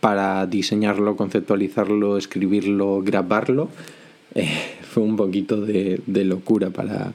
para 0.00 0.46
diseñarlo, 0.46 1.16
conceptualizarlo, 1.16 2.18
escribirlo, 2.18 3.02
grabarlo. 3.02 3.70
Eh, 4.36 4.48
fue 4.82 5.04
un 5.04 5.14
poquito 5.14 5.60
de 5.60 6.24
locura 6.24 6.70
para, 6.70 7.12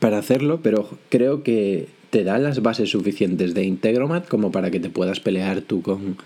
para 0.00 0.18
hacerlo, 0.18 0.60
pero 0.62 0.88
creo 1.08 1.42
que 1.42 1.88
te 2.10 2.24
da 2.24 2.38
las 2.38 2.62
bases 2.62 2.90
suficientes 2.90 3.54
de 3.54 3.64
Integromat 3.64 4.28
como 4.28 4.50
para 4.52 4.70
que 4.70 4.80
te 4.80 4.90
puedas 4.90 5.20
pelear 5.20 5.60
tú 5.60 5.82
con, 5.82 6.16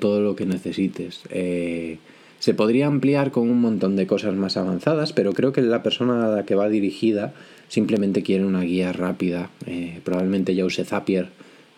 todo 0.00 0.20
lo 0.20 0.36
que 0.36 0.46
necesites. 0.46 1.22
Eh, 1.30 1.98
se 2.38 2.54
podría 2.54 2.86
ampliar 2.86 3.30
con 3.30 3.50
un 3.50 3.60
montón 3.60 3.96
de 3.96 4.06
cosas 4.06 4.34
más 4.34 4.56
avanzadas, 4.56 5.12
pero 5.12 5.32
creo 5.32 5.52
que 5.52 5.62
la 5.62 5.82
persona 5.82 6.26
a 6.26 6.36
la 6.36 6.44
que 6.44 6.54
va 6.54 6.68
dirigida 6.68 7.34
simplemente 7.68 8.22
quiere 8.22 8.44
una 8.44 8.62
guía 8.62 8.92
rápida. 8.92 9.50
Eh, 9.66 10.00
probablemente 10.04 10.54
ya 10.54 10.64
use 10.64 10.84
Zapier 10.84 11.28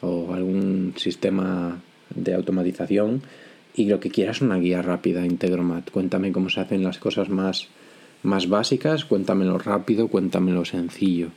o 0.03 0.35
algún 0.35 0.95
sistema 0.97 1.81
de 2.15 2.35
automatización 2.35 3.23
y 3.75 3.87
lo 3.87 4.01
que 4.01 4.11
quieras 4.11 4.37
es 4.37 4.43
una 4.43 4.59
guía 4.59 4.83
rápida, 4.83 5.25
Integromat. 5.25 5.91
Cuéntame 5.91 6.33
cómo 6.33 6.51
se 6.51 6.61
hacen 6.61 6.83
las 6.83 6.99
cosas 6.99 7.29
más 7.29 7.69
más 8.23 8.49
básicas, 8.49 9.05
cuéntamelo 9.05 9.59
rápido, 9.59 10.09
cuéntamelo 10.09 10.65
sencillo. 10.65 11.29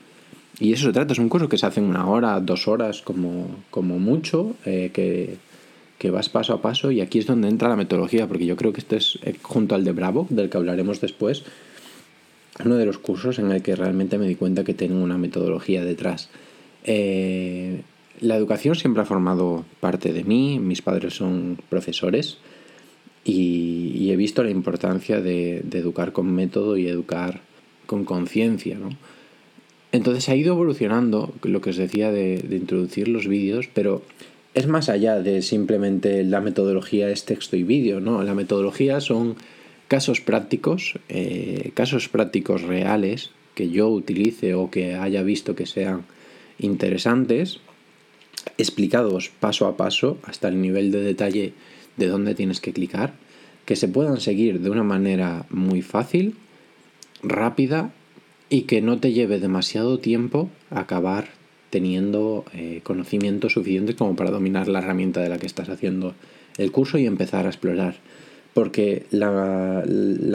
Y 0.59 0.73
eso 0.73 0.87
se 0.87 0.93
trata, 0.93 1.13
es 1.13 1.19
un 1.19 1.29
curso 1.29 1.49
que 1.49 1.57
se 1.57 1.65
hace 1.65 1.79
en 1.79 1.87
una 1.87 2.07
hora, 2.07 2.39
dos 2.39 2.67
horas 2.67 3.01
como, 3.01 3.47
como 3.69 3.99
mucho, 3.99 4.55
eh, 4.65 4.91
que, 4.93 5.37
que, 5.97 6.11
vas 6.11 6.29
paso 6.29 6.53
a 6.53 6.61
paso 6.61 6.91
y 6.91 7.01
aquí 7.01 7.19
es 7.19 7.25
donde 7.25 7.47
entra 7.47 7.69
la 7.69 7.75
metodología, 7.75 8.27
porque 8.27 8.45
yo 8.45 8.55
creo 8.55 8.71
que 8.71 8.81
este 8.81 8.97
es, 8.97 9.17
eh, 9.23 9.35
junto 9.41 9.73
al 9.73 9.83
de 9.83 9.93
Bravo, 9.93 10.27
del 10.29 10.49
que 10.49 10.57
hablaremos 10.57 11.01
después, 11.01 11.43
uno 12.63 12.75
de 12.75 12.85
los 12.85 12.99
cursos 12.99 13.39
en 13.39 13.51
el 13.51 13.63
que 13.63 13.75
realmente 13.75 14.17
me 14.17 14.27
di 14.27 14.35
cuenta 14.35 14.63
que 14.63 14.75
tengo 14.75 15.01
una 15.01 15.17
metodología 15.17 15.83
detrás. 15.83 16.29
Eh, 16.83 17.81
la 18.19 18.35
educación 18.35 18.75
siempre 18.75 19.01
ha 19.01 19.05
formado 19.05 19.65
parte 19.79 20.13
de 20.13 20.23
mí, 20.23 20.59
mis 20.59 20.81
padres 20.81 21.15
son 21.15 21.57
profesores, 21.69 22.37
y, 23.23 24.11
he 24.11 24.15
visto 24.15 24.43
la 24.43 24.51
importancia 24.51 25.21
de, 25.21 25.63
educar 25.71 26.11
con 26.11 26.31
método 26.33 26.77
y 26.77 26.87
educar 26.87 27.41
con 27.85 28.05
conciencia, 28.05 28.77
¿no? 28.77 28.89
Entonces 29.91 30.27
ha 30.29 30.35
ido 30.35 30.53
evolucionando 30.53 31.33
lo 31.43 31.61
que 31.61 31.69
os 31.69 31.77
decía 31.77 32.11
de, 32.11 32.43
introducir 32.51 33.07
los 33.07 33.27
vídeos, 33.27 33.69
pero 33.73 34.01
es 34.53 34.67
más 34.67 34.89
allá 34.89 35.19
de 35.19 35.41
simplemente 35.41 36.23
la 36.23 36.41
metodología 36.41 37.09
es 37.09 37.25
texto 37.25 37.55
y 37.55 37.63
vídeo, 37.63 37.99
¿no? 37.99 38.23
La 38.23 38.33
metodología 38.33 38.99
son 39.01 39.35
casos 39.87 40.21
prácticos, 40.21 40.99
eh, 41.09 41.71
casos 41.75 42.09
prácticos 42.09 42.63
reales 42.63 43.31
que 43.55 43.69
yo 43.69 43.89
utilice 43.89 44.55
o 44.55 44.71
que 44.71 44.95
haya 44.95 45.21
visto 45.21 45.55
que 45.55 45.65
sean 45.65 46.05
interesantes, 46.57 47.59
explicados 48.57 49.29
paso 49.39 49.67
a 49.67 49.77
paso 49.77 50.17
hasta 50.23 50.47
el 50.47 50.61
nivel 50.61 50.91
de 50.91 51.01
detalle 51.01 51.53
de 51.97 52.07
dónde 52.07 52.35
tienes 52.35 52.59
que 52.59 52.73
clicar, 52.73 53.13
que 53.65 53.75
se 53.75 53.87
puedan 53.87 54.19
seguir 54.19 54.59
de 54.59 54.69
una 54.69 54.83
manera 54.83 55.45
muy 55.49 55.81
fácil, 55.81 56.35
rápida 57.21 57.91
y 58.49 58.63
que 58.63 58.81
no 58.81 58.99
te 58.99 59.13
lleve 59.13 59.39
demasiado 59.39 59.99
tiempo 59.99 60.49
acabar 60.69 61.29
teniendo 61.69 62.45
eh, 62.53 62.81
conocimiento 62.83 63.49
suficiente 63.49 63.95
como 63.95 64.15
para 64.15 64.29
dominar 64.29 64.67
la 64.67 64.79
herramienta 64.79 65.21
de 65.21 65.29
la 65.29 65.39
que 65.39 65.47
estás 65.47 65.69
haciendo 65.69 66.13
el 66.57 66.71
curso 66.71 66.97
y 66.99 67.07
empezar 67.07 67.45
a 67.45 67.49
explorar. 67.49 67.95
Porque 68.53 69.07
la, 69.09 69.83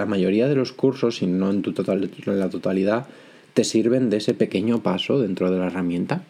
mayoría 0.08 0.48
de 0.48 0.56
los 0.56 0.72
cursos, 0.72 1.18
si 1.18 1.26
no 1.28 1.50
en, 1.50 1.62
tu 1.62 1.72
total, 1.72 2.10
en 2.26 2.40
la 2.40 2.50
totalidad, 2.50 3.06
te 3.54 3.62
sirven 3.62 4.10
de 4.10 4.16
ese 4.16 4.34
pequeño 4.34 4.82
paso 4.82 5.20
dentro 5.20 5.52
de 5.52 5.58
la 5.60 5.66
herramienta 5.66 6.24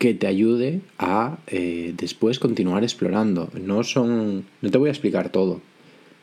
que 0.00 0.14
te 0.14 0.26
ayude 0.26 0.80
a 0.98 1.40
eh, 1.46 1.92
después 1.94 2.38
continuar 2.38 2.84
explorando. 2.84 3.50
No 3.52 3.84
son. 3.84 4.46
No 4.62 4.70
te 4.70 4.78
voy 4.78 4.88
a 4.88 4.92
explicar 4.92 5.28
todo. 5.28 5.60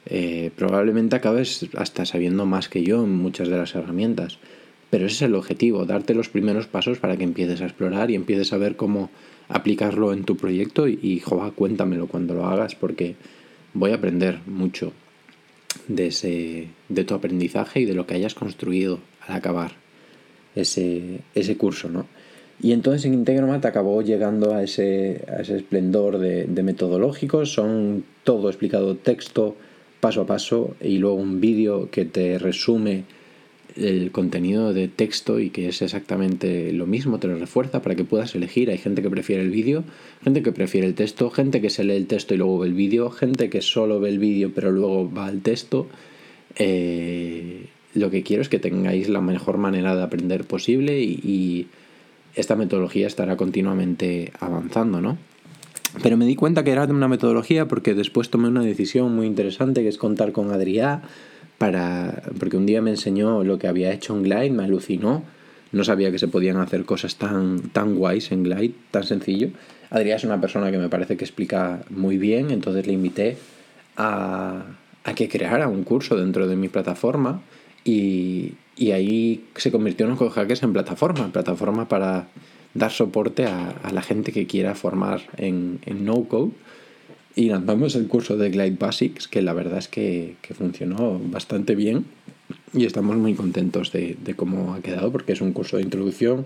Eh, 0.08 0.50
probablemente 0.56 1.16
acabes 1.16 1.68
hasta 1.76 2.04
sabiendo 2.08 2.48
más 2.48 2.70
que 2.70 2.82
yo 2.82 3.04
en 3.04 3.12
muchas 3.12 3.50
de 3.50 3.58
las 3.58 3.76
herramientas. 3.76 4.40
Pero 4.90 5.06
ese 5.06 5.18
es 5.18 5.22
el 5.22 5.36
objetivo, 5.36 5.86
darte 5.86 6.16
los 6.16 6.28
primeros 6.28 6.66
pasos 6.66 6.98
para 6.98 7.18
que 7.18 7.24
empieces 7.24 7.62
a 7.62 7.66
explorar 7.66 8.10
y 8.10 8.16
empieces 8.16 8.52
a 8.52 8.58
ver 8.58 8.78
cómo 8.78 9.12
aplicarlo 9.48 10.12
en 10.12 10.24
tu 10.24 10.38
proyecto 10.38 10.88
y, 10.88 10.98
y 11.00 11.20
cuéntamelo 11.20 12.08
cuando 12.08 12.34
lo 12.34 12.48
hagas 12.48 12.74
porque 12.74 13.16
voy 13.76 13.92
a 13.92 13.96
aprender 13.96 14.40
mucho 14.48 14.92
de, 15.88 16.08
ese, 16.08 16.70
de 16.90 17.04
tu 17.04 17.14
aprendizaje 17.14 17.82
y 17.82 17.86
de 17.86 17.94
lo 17.94 18.08
que 18.08 18.16
hayas 18.16 18.34
construido 18.34 19.02
al 19.28 19.36
acabar 19.36 19.74
ese, 20.56 21.20
ese 21.36 21.58
curso, 21.58 21.90
¿no? 21.90 22.08
Y 22.62 22.72
entonces 22.72 23.06
en 23.06 23.14
Integromat 23.14 23.66
acabó 23.66 24.02
llegando 24.02 24.54
a 24.54 24.64
ese, 24.64 25.24
a 25.28 25.42
ese 25.42 25.58
esplendor 25.58 26.18
de, 26.18 26.64
metodológicos, 26.64 27.54
son 27.54 28.04
todo 28.24 28.50
explicado 28.50 28.96
texto, 28.96 29.56
paso 30.00 30.22
a 30.22 30.26
paso, 30.26 30.76
y 30.82 30.98
luego 30.98 31.18
un 31.18 31.40
vídeo 31.40 31.90
que 31.92 32.06
te 32.06 32.40
resume 32.40 33.04
el 33.76 34.12
contenido 34.12 34.74
de 34.74 34.88
texto 34.88 35.40
y 35.40 35.52
que 35.52 35.68
es 35.68 35.84
exactamente 35.84 36.74
lo 36.74 36.88
mismo, 36.88 37.20
te 37.20 37.28
lo 37.28 37.38
refuerza 37.38 37.84
para 37.84 37.94
que 37.94 38.04
puedas 38.04 38.34
elegir. 38.34 38.72
Hay 38.72 38.80
gente 38.80 39.04
que 39.04 39.10
prefiere 39.12 39.44
el 39.44 39.52
vídeo, 39.52 39.84
gente 40.24 40.42
que 40.42 40.52
prefiere 40.52 40.88
el 40.88 40.96
texto, 40.96 41.30
gente 41.30 41.62
que 41.62 41.70
se 41.70 41.84
lee 41.84 41.96
el 41.96 42.08
texto 42.08 42.34
y 42.34 42.38
luego 42.38 42.58
ve 42.58 42.68
el 42.68 42.74
vídeo, 42.74 43.12
gente 43.12 43.52
que 43.52 43.62
solo 43.62 44.00
ve 44.00 44.10
el 44.10 44.18
vídeo 44.18 44.52
pero 44.56 44.72
luego 44.72 45.12
va 45.12 45.28
al 45.28 45.42
texto. 45.42 45.88
Eh, 46.56 47.68
lo 47.94 48.10
que 48.10 48.24
quiero 48.24 48.42
es 48.42 48.50
que 48.50 48.60
tengáis 48.60 49.10
la 49.10 49.22
mejor 49.22 49.58
manera 49.58 49.96
de 49.96 50.04
aprender 50.04 50.46
posible 50.46 51.02
y, 51.02 51.68
esta 52.38 52.56
metodología 52.56 53.08
estará 53.08 53.36
continuamente 53.36 54.32
avanzando, 54.40 55.02
¿no? 55.02 55.18
Pero 56.04 56.18
me 56.18 56.26
di 56.26 56.36
cuenta 56.36 56.64
que 56.64 56.72
era 56.72 56.84
una 56.86 57.08
metodología 57.08 57.68
porque 57.68 57.94
después 57.94 58.30
tomé 58.30 58.48
una 58.48 58.62
decisión 58.62 59.16
muy 59.16 59.26
interesante 59.26 59.82
que 59.82 59.90
es 59.90 59.98
contar 59.98 60.32
con 60.32 60.52
Adrià 60.52 61.02
para 61.58 62.22
porque 62.40 62.58
un 62.58 62.66
día 62.66 62.82
me 62.82 62.92
enseñó 62.92 63.44
lo 63.44 63.58
que 63.58 63.68
había 63.68 63.92
hecho 63.92 64.16
en 64.16 64.24
Glide, 64.24 64.52
me 64.52 64.64
alucinó. 64.64 65.24
No 65.72 65.84
sabía 65.84 66.12
que 66.12 66.20
se 66.20 66.28
podían 66.28 66.58
hacer 66.58 66.86
cosas 66.86 67.16
tan, 67.16 67.60
tan 67.70 67.96
guays 67.96 68.32
en 68.32 68.44
Glide, 68.44 68.76
tan 68.92 69.04
sencillo. 69.04 69.50
Adrià 69.90 70.16
es 70.16 70.24
una 70.24 70.40
persona 70.40 70.72
que 70.72 70.78
me 70.78 70.90
parece 70.90 71.18
que 71.18 71.26
explica 71.26 71.84
muy 71.90 72.18
bien, 72.18 72.52
entonces 72.52 72.86
le 72.86 72.94
invité 72.94 73.38
a, 73.96 74.66
a 75.04 75.16
que 75.16 75.28
creara 75.28 75.68
un 75.68 75.84
curso 75.84 76.16
dentro 76.16 76.48
de 76.48 76.56
mi 76.56 76.70
plataforma 76.70 77.42
y, 77.84 78.54
ahí 78.92 79.46
se 79.56 79.72
convirtió 79.72 80.06
en 80.08 80.16
Hackers 80.16 80.64
en 80.64 80.74
plataforma, 80.74 81.32
plataforma 81.32 81.88
para 81.88 82.28
dar 82.74 82.92
soporte 82.92 83.46
a, 83.46 83.74
la 83.92 84.02
gente 84.02 84.32
que 84.32 84.46
quiera 84.46 84.76
formar 84.76 85.22
en, 85.38 85.80
no 85.88 86.24
code. 86.26 86.52
Y 87.36 87.50
lanzamos 87.50 87.96
el 87.96 88.08
curso 88.08 88.38
de 88.38 88.50
Glide 88.50 88.78
Basics, 88.80 89.28
que 89.28 89.42
la 89.42 89.54
verdad 89.54 89.78
es 89.80 89.88
que, 89.88 90.36
funcionó 90.56 91.20
bastante 91.20 91.76
bien 91.76 92.06
y 92.74 92.86
estamos 92.86 93.16
muy 93.18 93.34
contentos 93.34 93.92
de, 93.92 94.18
cómo 94.36 94.74
ha 94.74 94.82
quedado 94.82 95.12
porque 95.12 95.34
es 95.34 95.42
un 95.42 95.54
curso 95.54 95.78
de 95.78 95.84
introducción. 95.84 96.46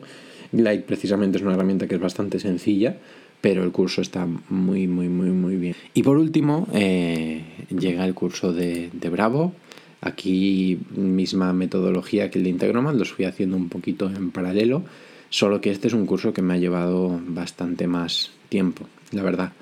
Glide 0.51 0.79
precisamente 0.79 1.37
es 1.37 1.43
una 1.43 1.53
herramienta 1.53 1.87
que 1.87 1.95
es 1.95 2.01
bastante 2.01 2.39
sencilla, 2.39 2.97
pero 3.39 3.63
el 3.63 3.71
curso 3.71 4.01
está 4.01 4.27
muy, 4.49 4.87
muy, 4.87 5.07
muy, 5.07 5.29
muy 5.29 5.55
bien. 5.55 5.75
Y 5.93 6.03
por 6.03 6.17
último, 6.17 6.67
eh, 6.73 7.43
llega 7.69 8.05
el 8.05 8.13
curso 8.13 8.51
de 8.53 8.89
Bravo 9.09 9.53
Aquí 10.01 10.79
misma 10.95 11.53
metodología 11.53 12.31
que 12.31 12.39
el 12.39 12.43
de 12.43 12.49
Integromat, 12.49 12.95
lo 12.95 13.05
fui 13.05 13.25
haciendo 13.25 13.55
un 13.55 13.69
poquito 13.69 14.09
en 14.09 14.31
paralelo, 14.31 14.83
solo 15.29 15.61
que 15.61 15.69
este 15.69 15.87
es 15.87 15.93
un 15.93 16.07
curso 16.07 16.33
que 16.33 16.41
me 16.41 16.55
ha 16.55 16.57
llevado 16.57 17.21
bastante 17.27 17.85
más 17.85 18.31
tiempo, 18.49 18.87
la 19.11 19.21
verdad. 19.21 19.53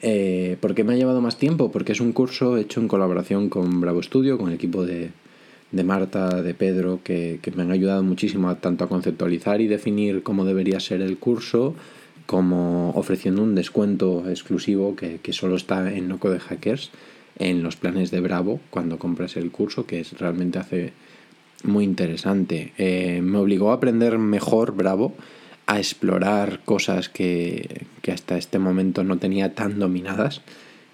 Eh, 0.00 0.56
¿Por 0.58 0.74
qué 0.74 0.84
me 0.84 0.94
ha 0.94 0.96
llevado 0.96 1.20
más 1.20 1.38
tiempo? 1.38 1.70
Porque 1.70 1.92
es 1.92 2.00
un 2.00 2.12
curso 2.12 2.56
hecho 2.56 2.80
en 2.80 2.88
colaboración 2.88 3.50
con 3.50 3.80
Bravo 3.82 4.02
Studio, 4.02 4.38
con 4.38 4.48
el 4.48 4.54
equipo 4.54 4.86
de, 4.86 5.10
Marta, 5.84 6.40
de 6.40 6.54
Pedro, 6.54 7.00
que, 7.04 7.38
me 7.54 7.62
han 7.62 7.70
ayudado 7.70 8.02
muchísimo 8.02 8.54
tanto 8.56 8.84
a 8.84 8.88
conceptualizar 8.88 9.60
y 9.60 9.66
definir 9.66 10.22
cómo 10.22 10.46
debería 10.46 10.80
ser 10.80 11.02
el 11.02 11.18
curso, 11.18 11.74
como 12.24 12.90
ofreciendo 12.92 13.42
un 13.42 13.54
descuento 13.54 14.28
exclusivo 14.30 14.96
que, 14.96 15.18
que 15.22 15.34
solo 15.34 15.56
está 15.56 15.92
en 15.92 16.08
Noco 16.08 16.30
de 16.30 16.40
Hackers 16.40 16.90
en 17.38 17.62
los 17.62 17.76
planes 17.76 18.10
de 18.10 18.20
Bravo 18.20 18.60
cuando 18.70 18.98
compras 18.98 19.36
el 19.36 19.50
curso, 19.50 19.86
que 19.86 20.00
es 20.00 20.18
realmente 20.18 20.58
hace 20.58 20.92
muy 21.64 21.84
interesante. 21.84 22.72
Eh, 22.78 23.20
me 23.22 23.38
obligó 23.38 23.70
a 23.70 23.74
aprender 23.74 24.18
mejor 24.18 24.74
Bravo, 24.74 25.14
a 25.66 25.78
explorar 25.78 26.60
cosas 26.64 27.08
que, 27.08 27.86
hasta 28.12 28.36
este 28.36 28.58
momento 28.58 29.02
no 29.02 29.18
tenía 29.18 29.54
tan 29.54 29.78
dominadas. 29.78 30.42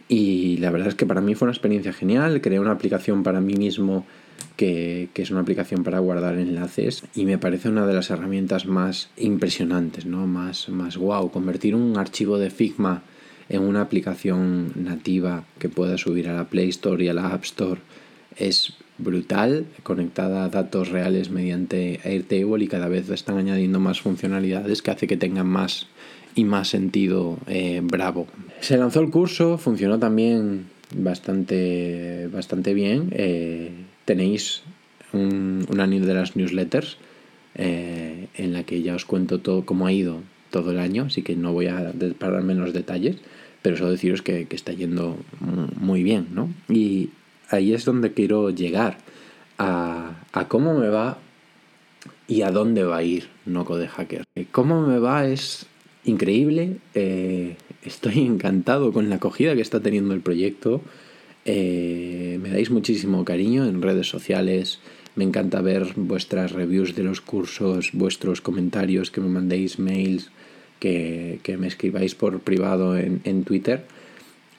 Y 0.08 0.56
la 0.56 0.70
verdad 0.70 0.88
es 0.88 0.94
que 0.94 1.06
para 1.06 1.20
mí 1.20 1.34
fue 1.34 1.46
una 1.46 1.52
experiencia 1.52 1.92
genial. 1.92 2.40
Creé 2.40 2.58
una 2.58 2.72
aplicación 2.72 3.22
para 3.22 3.40
mí 3.40 3.54
mismo 3.54 4.06
que, 4.56 5.08
que, 5.12 5.22
es 5.22 5.30
una 5.30 5.40
aplicación 5.40 5.84
para 5.84 5.98
guardar 6.00 6.36
enlaces 6.36 7.04
y 7.14 7.26
me 7.26 7.38
parece 7.38 7.68
una 7.68 7.86
de 7.86 7.94
las 7.94 8.10
herramientas 8.10 8.66
más 8.66 9.10
impresionantes, 9.16 10.06
¿no? 10.06 10.26
Más, 10.26 10.68
más 10.68 10.96
wow. 10.96 11.30
Convertir 11.30 11.76
un 11.76 11.96
archivo 11.96 12.38
de 12.38 12.50
Figma 12.50 13.02
en 13.50 13.62
una 13.62 13.82
aplicación 13.82 14.72
nativa 14.76 15.44
que 15.58 15.68
pueda 15.68 15.98
subir 15.98 16.28
a 16.28 16.34
la 16.34 16.48
Play 16.48 16.68
Store 16.70 17.04
y 17.04 17.08
a 17.08 17.14
la 17.14 17.32
App 17.32 17.44
Store 17.44 17.80
es 18.36 18.72
brutal, 18.96 19.66
conectada 19.82 20.44
a 20.44 20.48
datos 20.48 20.88
reales 20.88 21.30
mediante 21.30 22.00
Airtable 22.04 22.64
y 22.64 22.68
cada 22.68 22.88
vez 22.88 23.10
están 23.10 23.38
añadiendo 23.38 23.80
más 23.80 24.00
funcionalidades 24.00 24.82
que 24.82 24.92
hace 24.92 25.06
que 25.08 25.16
tengan 25.16 25.48
más 25.48 25.88
y 26.36 26.44
más 26.44 26.68
sentido 26.68 27.38
eh, 27.48 27.80
bravo. 27.82 28.28
Se 28.60 28.76
lanzó 28.76 29.00
el 29.00 29.10
curso, 29.10 29.58
funcionó 29.58 29.98
también 29.98 30.66
bastante, 30.94 32.28
bastante 32.28 32.72
bien. 32.72 33.08
Eh, 33.12 33.72
tenéis 34.04 34.62
una 35.12 35.88
de 35.88 36.14
las 36.14 36.36
newsletters 36.36 36.98
eh, 37.56 38.28
en 38.36 38.52
la 38.52 38.62
que 38.62 38.80
ya 38.82 38.94
os 38.94 39.04
cuento 39.04 39.40
todo 39.40 39.66
cómo 39.66 39.88
ha 39.88 39.92
ido 39.92 40.20
todo 40.50 40.70
el 40.70 40.78
año, 40.78 41.04
así 41.04 41.22
que 41.22 41.34
no 41.34 41.52
voy 41.52 41.66
a 41.66 41.92
parar 42.18 42.42
menos 42.42 42.72
detalles 42.72 43.16
pero 43.62 43.76
solo 43.76 43.90
deciros 43.90 44.22
que, 44.22 44.46
está 44.50 44.72
yendo 44.72 45.16
muy 45.78 46.02
bien, 46.02 46.28
¿no? 46.32 46.52
Y 46.68 47.10
ahí 47.48 47.74
es 47.74 47.84
donde 47.84 48.12
quiero 48.12 48.50
llegar, 48.50 48.98
a, 49.58 50.14
cómo 50.48 50.78
me 50.78 50.88
va 50.88 51.18
y 52.26 52.42
a 52.42 52.50
dónde 52.50 52.84
va 52.84 52.98
a 52.98 53.02
ir 53.02 53.28
Noco 53.44 53.76
de 53.76 53.88
Hacker. 53.88 54.24
Eh, 54.34 54.46
cómo 54.50 54.86
me 54.86 54.98
va 54.98 55.26
es 55.26 55.66
increíble, 56.04 56.78
eh, 56.94 57.56
estoy 57.84 58.20
encantado 58.26 58.92
con 58.92 59.10
la 59.10 59.16
acogida 59.16 59.54
que 59.54 59.62
está 59.62 59.80
teniendo 59.80 60.14
el 60.14 60.20
proyecto, 60.20 60.80
eh, 61.44 62.38
me 62.42 62.50
dais 62.50 62.70
muchísimo 62.70 63.24
cariño 63.24 63.66
en 63.66 63.82
redes 63.82 64.08
sociales, 64.08 64.80
me 65.16 65.24
encanta 65.24 65.60
ver 65.60 65.92
vuestras 65.96 66.52
reviews 66.52 66.94
de 66.94 67.02
los 67.02 67.20
cursos, 67.20 67.90
vuestros 67.92 68.40
comentarios, 68.40 69.10
que 69.10 69.20
me 69.20 69.28
mandéis 69.28 69.78
mails, 69.78 70.30
que, 70.80 71.56
me 71.58 71.68
escribáis 71.68 72.14
por 72.14 72.40
privado 72.40 72.96
en, 72.98 73.44
Twitter, 73.44 73.84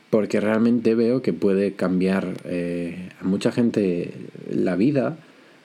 porque 0.10 0.40
realmente 0.40 0.96
veo 0.96 1.22
que 1.22 1.34
puede 1.34 1.74
cambiar 1.74 2.36
eh, 2.46 3.10
a 3.20 3.26
mucha 3.26 3.52
gente 3.52 4.14
la 4.50 4.76
vida 4.76 5.18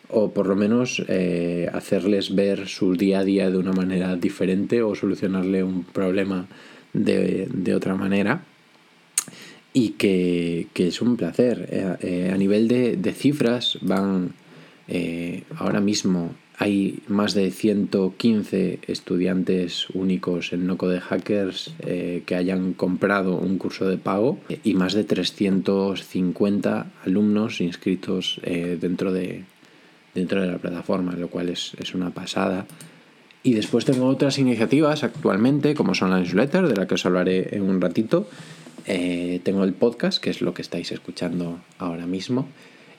o 0.08 0.30
por 0.30 0.46
lo 0.46 0.54
menos 0.54 1.04
eh, 1.08 1.68
hacerles 1.72 2.34
ver 2.34 2.68
su 2.68 2.96
día 2.96 3.20
a 3.20 3.24
día 3.24 3.50
de 3.50 3.58
una 3.58 3.72
manera 3.72 4.16
diferente 4.16 4.82
o 4.82 4.94
solucionarle 4.94 5.64
un 5.64 5.84
problema 5.84 6.46
de, 6.92 7.74
otra 7.74 7.96
manera 7.96 8.44
y 9.72 9.90
que, 9.90 10.68
es 10.74 11.02
un 11.02 11.16
placer. 11.16 11.68
Eh, 12.00 12.30
a 12.32 12.36
nivel 12.38 12.68
de, 12.68 12.96
de 12.96 13.12
cifras 13.12 13.78
van 13.82 14.32
ahora 15.58 15.80
mismo 15.80 16.30
hay 16.58 17.00
más 17.06 17.34
de 17.34 17.50
115 17.50 18.78
estudiantes 18.86 19.88
únicos 19.90 20.54
en 20.54 20.66
Noco 20.66 20.88
de 20.88 21.00
Hackers 21.00 21.74
eh, 21.80 22.22
que 22.24 22.34
hayan 22.34 22.72
comprado 22.72 23.36
un 23.36 23.58
curso 23.58 23.86
de 23.86 23.98
pago 23.98 24.38
y 24.64 24.72
más 24.72 24.94
de 24.94 25.04
350 25.04 26.92
alumnos 27.04 27.60
inscritos 27.60 28.40
eh, 28.42 28.78
dentro, 28.80 29.12
de, 29.12 29.44
dentro 30.14 30.40
de 30.40 30.46
la 30.46 30.56
plataforma, 30.56 31.12
lo 31.12 31.28
cual 31.28 31.50
es, 31.50 31.74
una 31.94 32.10
pasada. 32.10 32.66
Y 33.42 33.52
después 33.52 33.84
tengo 33.84 34.06
otras 34.06 34.38
iniciativas 34.38 35.04
actualmente, 35.04 35.74
como 35.74 35.94
son 35.94 36.10
la 36.10 36.20
newsletter, 36.20 36.68
de 36.68 36.76
la 36.76 36.86
que 36.86 36.94
os 36.94 37.04
hablaré 37.04 37.54
en 37.54 37.62
un 37.62 37.82
ratito. 37.82 38.28
Eh, 38.86 39.40
tengo 39.44 39.62
el 39.62 39.74
podcast, 39.74 40.22
que 40.22 40.30
es 40.30 40.40
lo 40.40 40.54
que 40.54 40.62
estáis 40.62 40.90
escuchando 40.90 41.60
ahora 41.78 42.06
mismo. 42.06 42.48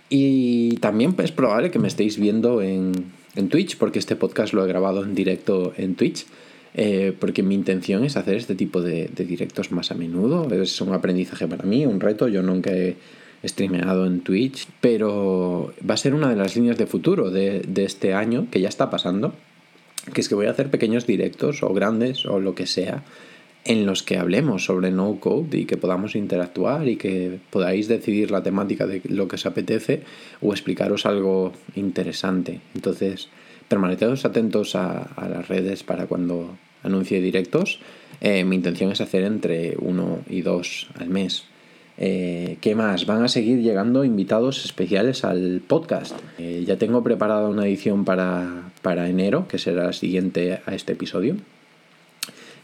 Y 0.10 0.78
también 0.78 1.16
es 1.18 1.32
probable 1.32 1.72
que 1.72 1.80
me 1.80 1.88
estéis 1.88 2.18
viendo 2.18 2.62
en, 2.62 2.94
en 3.36 3.50
Twitch, 3.50 3.78
porque 3.78 4.00
este 4.00 4.16
podcast 4.16 4.54
lo 4.54 4.64
he 4.64 4.68
grabado 4.68 5.04
en 5.04 5.16
directo 5.16 5.74
en 5.76 5.96
Twitch, 5.96 6.26
eh, 6.74 7.14
porque 7.20 7.44
mi 7.44 7.56
intención 7.56 8.06
es 8.06 8.16
hacer 8.16 8.36
este 8.36 8.56
tipo 8.56 8.82
de, 8.82 9.10
directos 9.16 9.72
más 9.72 9.92
a 9.92 9.96
menudo. 9.96 10.48
Es 10.54 10.80
un 10.80 10.94
aprendizaje 10.94 11.48
para 11.48 11.64
mí, 11.64 11.86
un 11.86 12.00
reto. 12.00 12.28
Yo 12.28 12.42
nunca 12.42 12.72
he 12.72 12.96
streameado 13.44 14.06
en 14.06 14.22
Twitch, 14.22 14.68
pero 14.80 15.74
va 15.88 15.96
a 15.96 15.98
ser 15.98 16.14
una 16.14 16.30
de 16.30 16.36
las 16.36 16.56
líneas 16.56 16.78
de 16.78 16.88
futuro 16.88 17.30
de, 17.30 17.62
de 17.68 17.84
este 17.84 18.14
año, 18.14 18.48
que 18.50 18.62
ya 18.62 18.70
está 18.70 18.90
pasando, 18.90 19.34
que 20.14 20.22
es 20.22 20.30
que 20.30 20.36
voy 20.36 20.46
a 20.46 20.52
hacer 20.52 20.70
pequeños 20.70 21.06
directos 21.06 21.64
o 21.64 21.74
grandes 21.74 22.26
o 22.26 22.40
lo 22.40 22.56
que 22.56 22.66
sea 22.66 23.04
en 23.68 23.86
los 23.86 24.02
que 24.02 24.18
hablemos 24.18 24.64
sobre 24.64 24.92
no 24.92 25.20
code 25.20 25.58
y 25.58 25.66
que 25.66 25.76
podamos 25.76 26.16
interactuar 26.16 26.88
y 26.88 26.96
que 26.96 27.40
podáis 27.50 27.90
decidir 27.90 28.32
la 28.32 28.42
temática 28.42 28.88
de 28.88 29.02
lo 29.10 29.28
que 29.28 29.36
os 29.36 29.46
apetece 29.46 30.04
o 30.42 30.54
explicaros 30.54 31.06
algo 31.06 31.52
interesante. 31.76 32.62
Entonces, 32.74 33.28
permanecedos 33.68 34.24
atentos 34.24 34.76
a, 34.76 35.10
las 35.30 35.50
redes 35.50 35.84
para 35.84 36.08
cuando 36.08 36.58
anuncie 36.82 37.20
directos. 37.20 37.80
Eh, 38.22 38.46
mi 38.46 38.56
intención 38.56 38.92
es 38.94 39.02
hacer 39.02 39.26
entre 39.26 39.76
uno 39.78 40.20
y 40.30 40.42
dos 40.42 40.88
al 40.96 41.10
mes. 41.10 41.44
Eh, 41.98 42.58
¿Qué 42.62 42.74
más? 42.74 43.06
Van 43.06 43.24
a 43.24 43.28
seguir 43.28 43.62
llegando 43.62 44.06
invitados 44.06 44.64
especiales 44.64 45.26
al 45.26 45.62
podcast. 45.68 46.18
Eh, 46.38 46.64
ya 46.66 46.78
tengo 46.78 47.04
preparada 47.04 47.50
una 47.50 47.68
edición 47.68 48.06
para, 48.06 48.72
para 48.82 49.10
enero, 49.10 49.48
que 49.50 49.58
será 49.58 49.88
la 49.88 49.94
siguiente 49.94 50.62
a 50.66 50.74
este 50.74 50.94
episodio 50.94 51.36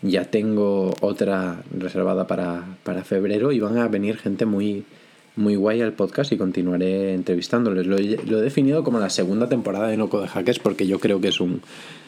ya 0.04 0.26
tengo 0.26 0.94
otra 1.00 1.64
reservada 1.72 2.28
para, 2.28 3.04
febrero 3.04 3.52
y 3.52 3.60
van 3.60 3.78
a 3.78 3.88
venir 3.88 4.18
gente 4.18 4.46
muy, 4.46 4.84
muy 5.38 5.56
guay 5.56 5.82
al 5.82 5.94
podcast 5.94 6.32
y 6.34 6.38
continuaré 6.38 7.14
entrevistándoles. 7.14 7.88
Lo 7.88 7.98
he, 7.98 8.20
lo 8.26 8.40
he 8.40 8.42
definido 8.42 8.84
como 8.84 9.00
la 9.00 9.10
segunda 9.10 9.48
temporada 9.48 9.88
de 9.88 9.98
No 9.98 10.10
Code 10.10 10.28
Hackers 10.28 10.60
porque 10.60 10.88
yo 10.88 11.00
creo 11.00 11.22
que 11.22 11.30
es 11.30 11.40
un 11.40 11.62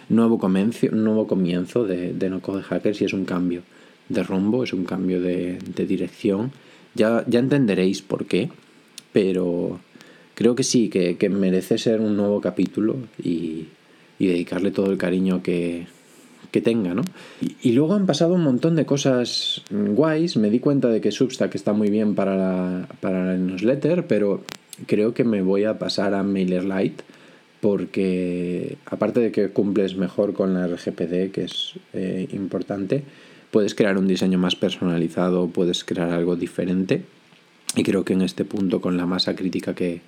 nuevo 0.10 0.38
comienzo, 0.38 0.88
nuevo 0.92 1.26
comienzo 1.26 1.86
de, 1.86 2.14
de 2.14 2.30
No 2.30 2.42
Code 2.42 2.64
Hackers 2.64 3.02
y 3.02 3.06
es 3.06 3.14
un 3.14 3.24
cambio 3.24 3.62
de 4.10 4.24
rumbo, 4.24 4.64
es 4.64 4.74
un 4.74 4.84
cambio 4.84 5.22
de, 5.22 5.58
de 5.76 5.86
dirección. 5.86 6.52
Ya, 6.96 7.24
ya 7.28 7.40
entenderéis 7.40 8.02
por 8.02 8.26
qué, 8.26 8.50
pero 9.14 9.80
creo 10.34 10.54
que 10.56 10.64
sí, 10.64 10.90
que, 10.90 11.16
que 11.18 11.30
merece 11.30 11.78
ser 11.78 12.02
un 12.02 12.18
nuevo 12.18 12.42
capítulo 12.42 12.98
y, 13.24 13.68
y 14.20 14.28
dedicarle 14.28 14.72
todo 14.72 14.92
el 14.92 14.98
cariño 14.98 15.42
que, 15.42 15.88
que 16.56 16.62
tenga, 16.62 16.94
¿no? 16.94 17.02
Y, 17.62 17.74
luego 17.74 17.96
han 17.96 18.06
pasado 18.06 18.34
un 18.34 18.42
montón 18.42 18.78
de 18.78 18.86
cosas 18.86 19.62
guays. 19.70 20.38
Me 20.38 20.50
di 20.50 20.60
cuenta 20.62 20.88
de 20.88 21.02
que 21.02 21.12
Substack 21.12 21.54
está 21.54 21.74
muy 21.74 21.90
bien 21.90 22.16
para 22.16 22.38
la, 22.38 22.88
para 23.02 23.36
newsletter, 23.36 24.08
pero 24.08 24.42
creo 24.86 25.14
que 25.14 25.26
me 25.26 25.42
voy 25.42 25.66
a 25.66 25.78
pasar 25.78 26.14
a 26.14 26.24
MailerLite 26.24 27.04
porque 27.60 28.78
aparte 28.86 29.20
de 29.20 29.34
que 29.34 29.50
cumples 29.50 29.98
mejor 29.98 30.32
con 30.32 30.54
la 30.54 30.66
RGPD, 30.66 31.32
que 31.34 31.44
es 31.44 31.74
eh, 31.92 32.30
importante, 32.32 33.04
puedes 33.52 33.76
crear 33.76 33.98
un 33.98 34.08
diseño 34.08 34.38
más 34.38 34.56
personalizado, 34.56 35.50
puedes 35.50 35.84
crear 35.84 36.12
algo 36.12 36.38
diferente. 36.38 37.04
Y 37.76 37.84
creo 37.84 38.06
que 38.06 38.14
en 38.14 38.22
este 38.22 38.46
punto, 38.46 38.80
con 38.80 38.96
la 38.96 39.06
masa 39.06 39.36
crítica 39.36 39.76
que, 39.76 40.00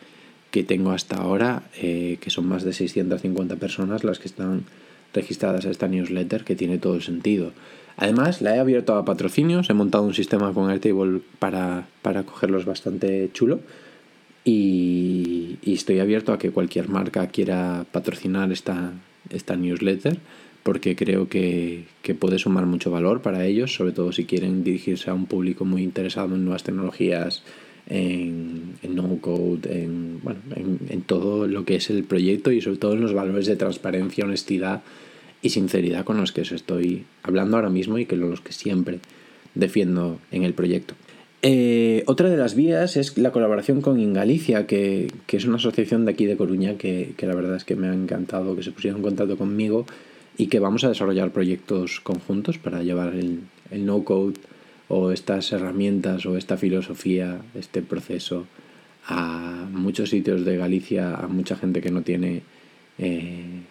que 0.52 0.64
tengo 0.64 0.92
hasta 0.92 1.18
ahora, 1.18 1.64
eh, 1.82 2.20
que 2.22 2.30
son 2.30 2.48
más 2.48 2.64
de 2.64 2.72
650 2.72 3.58
personas 3.58 4.06
las 4.06 4.20
que 4.20 4.30
están 4.30 4.64
registradas 5.14 5.66
a 5.66 5.72
esta 5.72 5.88
newsletter 5.88 6.44
que 6.44 6.56
tiene 6.56 6.78
todo 6.78 6.96
el 6.96 7.02
sentido. 7.02 7.52
Además, 7.98 8.42
la 8.42 8.56
he 8.56 8.60
abierto 8.60 8.96
a 8.96 9.06
patrocinios, 9.06 9.70
he 9.70 9.74
montado 9.74 10.04
un 10.04 10.14
sistema 10.14 10.54
con 10.54 10.70
Airtable 10.70 11.22
para, 11.40 11.88
para 12.04 12.24
cogerlos 12.24 12.66
bastante 12.66 13.30
chulo 13.34 13.60
y, 14.46 15.58
estoy 15.66 16.00
abierto 16.00 16.32
a 16.32 16.40
que 16.40 16.52
cualquier 16.52 16.90
marca 16.90 17.28
quiera 17.28 17.86
patrocinar 17.92 18.52
esta, 18.52 18.94
esta 19.30 19.56
newsletter 19.56 20.18
porque 20.64 20.96
creo 20.96 21.28
que, 21.28 21.86
que, 22.02 22.14
puede 22.14 22.40
sumar 22.40 22.66
mucho 22.66 22.92
valor 22.92 23.22
para 23.22 23.46
ellos, 23.46 23.74
sobre 23.74 23.94
todo 23.94 24.12
si 24.12 24.26
quieren 24.26 24.64
dirigirse 24.64 25.10
a 25.10 25.14
un 25.14 25.26
público 25.26 25.66
muy 25.66 25.82
interesado 25.82 26.36
en 26.36 26.44
nuevas 26.44 26.64
tecnologías, 26.64 27.44
en, 27.90 28.76
en 28.82 28.96
no-code, 28.96 29.84
en, 29.84 30.20
bueno, 30.22 30.40
en, 30.56 30.80
en, 30.90 31.02
todo 31.02 31.48
lo 31.48 31.66
que 31.66 31.76
es 31.76 31.90
el 31.90 32.04
proyecto 32.04 32.52
y 32.52 32.62
sobre 32.62 32.78
todo 32.78 32.94
en 32.94 33.02
los 33.02 33.14
valores 33.14 33.46
de 33.46 33.56
transparencia, 33.56 34.26
honestidad 34.26 34.82
y 35.42 35.50
sinceridad 35.50 36.04
con 36.04 36.18
los 36.18 36.32
que 36.32 36.42
os 36.42 36.52
estoy 36.52 37.06
hablando 37.24 37.58
ahora 37.58 37.70
mismo 37.70 37.98
y 37.98 38.06
que 38.06 38.16
los 38.16 38.42
que 38.42 38.52
siempre 38.52 39.00
defiendo 39.56 40.20
en 40.32 40.44
el 40.44 40.54
proyecto. 40.54 40.96
Eh, 41.44 42.04
otra 42.08 42.30
de 42.30 42.38
las 42.38 42.56
vías 42.56 42.98
es 42.98 43.18
la 43.18 43.32
colaboración 43.32 43.82
con 43.82 44.00
Ingalicia, 44.00 44.66
que, 44.66 45.12
que, 45.28 45.38
es 45.38 45.46
una 45.46 45.58
asociación 45.58 46.06
de 46.06 46.12
aquí 46.12 46.26
de 46.26 46.36
Coruña 46.36 46.78
que, 46.78 47.14
que, 47.16 47.28
la 47.28 47.36
verdad 47.36 47.56
es 47.56 47.64
que 47.64 47.76
me 47.76 47.88
ha 47.88 47.94
encantado 47.94 48.56
que 48.56 48.64
se 48.64 48.72
pusieron 48.72 49.00
en 49.00 49.04
contacto 49.04 49.38
conmigo 49.38 49.86
y 50.36 50.48
que 50.48 50.60
vamos 50.60 50.84
a 50.84 50.90
desarrollar 50.90 51.32
proyectos 51.32 52.00
conjuntos 52.00 52.58
para 52.58 52.82
llevar 52.82 53.14
el, 53.14 53.42
el 53.70 53.86
no-code 53.86 54.36
o 54.90 55.12
estas 55.12 55.52
herramientas 55.52 56.26
o 56.26 56.38
esta 56.38 56.58
filosofía, 56.58 57.42
este 57.56 57.82
proceso 57.82 58.46
a 59.08 59.68
muchos 59.72 60.10
sitios 60.10 60.46
de 60.46 60.58
Galicia, 60.58 61.16
a 61.16 61.28
mucha 61.28 61.56
gente 61.56 61.82
que 61.82 61.92
no 61.92 62.02
tiene, 62.02 62.44
eh, 62.98 63.62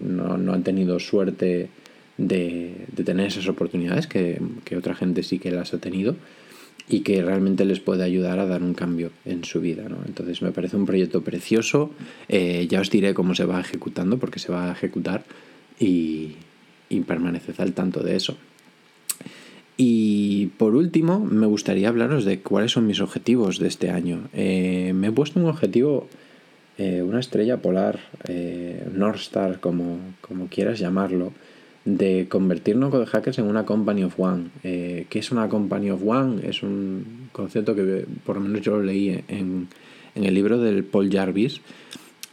no, 0.00 0.38
no, 0.38 0.52
han 0.52 0.62
tenido 0.62 0.98
suerte 1.00 1.68
de, 2.16 2.86
de 2.92 3.04
tener 3.04 3.26
esas 3.26 3.48
oportunidades, 3.48 4.06
que, 4.06 4.40
que, 4.64 4.76
otra 4.76 4.94
gente 4.94 5.22
sí 5.22 5.38
que 5.38 5.50
las 5.50 5.74
ha 5.74 5.78
tenido 5.78 6.16
y 6.88 7.00
que 7.00 7.22
realmente 7.22 7.64
les 7.64 7.80
puede 7.80 8.04
ayudar 8.04 8.38
a 8.38 8.46
dar 8.46 8.62
un 8.62 8.74
cambio 8.74 9.10
en 9.24 9.44
su 9.44 9.60
vida. 9.60 9.88
¿no? 9.88 9.98
Entonces 10.06 10.42
me 10.42 10.50
parece 10.50 10.76
un 10.76 10.86
proyecto 10.86 11.22
precioso, 11.22 11.90
eh, 12.28 12.66
ya 12.68 12.80
os 12.80 12.90
diré 12.90 13.14
cómo 13.14 13.34
se 13.34 13.44
va 13.44 13.60
ejecutando, 13.60 14.18
porque 14.18 14.38
se 14.38 14.52
va 14.52 14.68
a 14.68 14.72
ejecutar 14.72 15.24
y, 15.78 16.34
y 16.88 17.00
permaneced 17.00 17.54
al 17.58 17.72
tanto 17.72 18.02
de 18.02 18.16
eso. 18.16 18.36
Y 19.82 20.48
por 20.58 20.74
último, 20.74 21.20
me 21.20 21.46
gustaría 21.46 21.88
hablaros 21.88 22.26
de 22.26 22.40
cuáles 22.40 22.72
son 22.72 22.86
mis 22.86 23.00
objetivos 23.00 23.58
de 23.58 23.68
este 23.68 23.88
año. 23.88 24.28
Eh, 24.34 24.92
me 24.94 25.06
he 25.06 25.10
puesto 25.10 25.40
un 25.40 25.46
objetivo, 25.46 26.06
eh, 26.76 27.00
una 27.00 27.18
estrella 27.18 27.62
polar, 27.62 27.98
eh, 28.28 28.86
North 28.94 29.20
Star, 29.20 29.58
como, 29.58 29.96
como, 30.20 30.48
quieras 30.48 30.80
llamarlo, 30.80 31.32
de 31.86 32.26
convertir 32.28 32.76
No 32.76 32.90
Code 32.90 33.06
Hackers 33.06 33.38
en 33.38 33.46
una 33.46 33.64
Company 33.64 34.04
of 34.04 34.20
One. 34.20 34.50
¿Qué 34.62 35.08
es 35.12 35.32
una 35.32 35.48
Company 35.48 35.88
of 35.88 36.02
One? 36.04 36.46
Es 36.46 36.62
un 36.62 37.30
concepto 37.32 37.74
que 37.74 38.04
por 38.26 38.36
lo 38.36 38.42
menos 38.42 38.60
yo 38.60 38.72
lo 38.72 38.82
leí 38.82 39.24
en, 39.28 39.68
en 40.14 40.24
el 40.24 40.34
libro 40.34 40.58
del 40.58 40.84
Paul 40.84 41.10
Jarvis. 41.10 41.62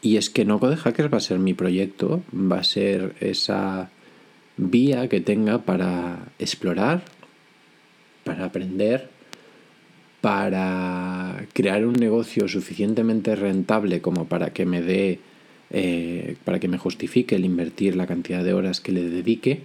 Y 0.02 0.18
es 0.18 0.30
que 0.30 0.44
No 0.44 0.60
Code 0.60 0.76
Hackers 0.76 1.14
va 1.14 1.20
a 1.20 1.22
ser 1.22 1.40
mi 1.40 1.54
proyecto, 1.54 2.24
va 2.34 2.60
a 2.60 2.66
ser 2.66 3.16
esa 3.22 3.90
vía 4.58 5.08
que 5.08 5.22
tenga 5.22 5.60
para 5.60 6.28
explorar, 6.40 7.04
para 8.28 8.46
aprender, 8.46 9.10
para 10.22 11.46
crear 11.54 11.86
un 11.86 11.94
negocio 11.94 12.48
suficientemente 12.48 13.36
rentable 13.36 14.02
como 14.02 14.26
para 14.26 14.52
que 14.52 14.66
me 14.66 14.82
dé, 14.82 15.20
eh, 15.72 16.36
para 16.44 16.60
que 16.60 16.68
me 16.68 16.78
justifique 16.78 17.36
el 17.36 17.46
invertir 17.46 17.96
la 17.96 18.06
cantidad 18.06 18.44
de 18.44 18.54
horas 18.54 18.82
que 18.82 18.92
le 18.92 19.10
dedique, 19.10 19.62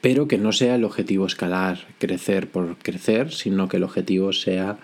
pero 0.00 0.26
que 0.26 0.38
no 0.38 0.52
sea 0.52 0.74
el 0.74 0.84
objetivo 0.84 1.26
escalar, 1.26 1.86
crecer 1.98 2.48
por 2.48 2.76
crecer, 2.78 3.32
sino 3.32 3.68
que 3.68 3.76
el 3.76 3.84
objetivo 3.84 4.32
sea 4.32 4.78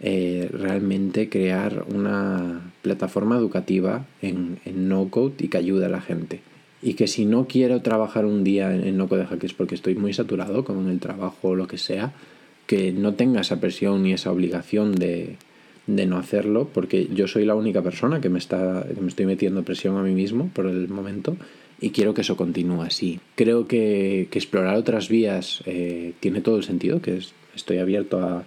eh, 0.00 0.48
realmente 0.52 1.28
crear 1.28 1.84
una 1.88 2.72
plataforma 2.82 3.36
educativa 3.36 4.04
en, 4.20 4.58
no-code 4.66 5.34
y 5.38 5.48
que 5.48 5.58
ayude 5.58 5.86
a 5.86 5.88
la 5.88 6.00
gente 6.00 6.40
y 6.84 6.94
que 6.94 7.06
si 7.06 7.24
no 7.24 7.46
quiero 7.48 7.80
trabajar 7.80 8.26
un 8.26 8.44
día 8.44 8.74
en 8.74 8.98
no 8.98 9.08
code 9.08 9.24
hackers 9.24 9.54
porque 9.54 9.74
estoy 9.74 9.94
muy 9.94 10.12
saturado 10.12 10.64
con 10.64 10.90
el 10.90 11.00
trabajo 11.00 11.48
o 11.48 11.54
lo 11.56 11.66
que 11.66 11.78
sea, 11.78 12.12
que 12.66 12.92
no 12.92 13.14
tenga 13.14 13.40
esa 13.40 13.58
presión 13.58 14.02
ni 14.02 14.12
esa 14.12 14.30
obligación 14.30 14.94
de, 14.94 15.36
de 15.86 16.06
no 16.06 16.18
hacerlo, 16.18 16.68
porque 16.74 17.08
yo 17.10 17.26
soy 17.26 17.46
la 17.46 17.54
única 17.54 17.80
persona 17.80 18.20
que 18.20 18.28
me, 18.28 18.38
está, 18.38 18.86
que 18.86 19.00
me 19.00 19.08
estoy 19.08 19.24
metiendo 19.24 19.62
presión 19.62 19.96
a 19.96 20.02
mí 20.02 20.12
mismo 20.12 20.50
por 20.52 20.66
el 20.66 20.88
momento 20.88 21.38
y 21.80 21.88
quiero 21.88 22.12
que 22.12 22.20
eso 22.20 22.36
continúe 22.36 22.82
así. 22.82 23.18
Creo 23.34 23.66
que, 23.66 24.28
explorar 24.30 24.76
otras 24.76 25.08
vías 25.08 25.62
eh, 25.64 26.12
tiene 26.20 26.42
todo 26.42 26.58
el 26.58 26.64
sentido, 26.64 27.00
que 27.00 27.16
es, 27.16 27.32
estoy 27.56 27.78
abierto 27.78 28.18
a, 28.20 28.44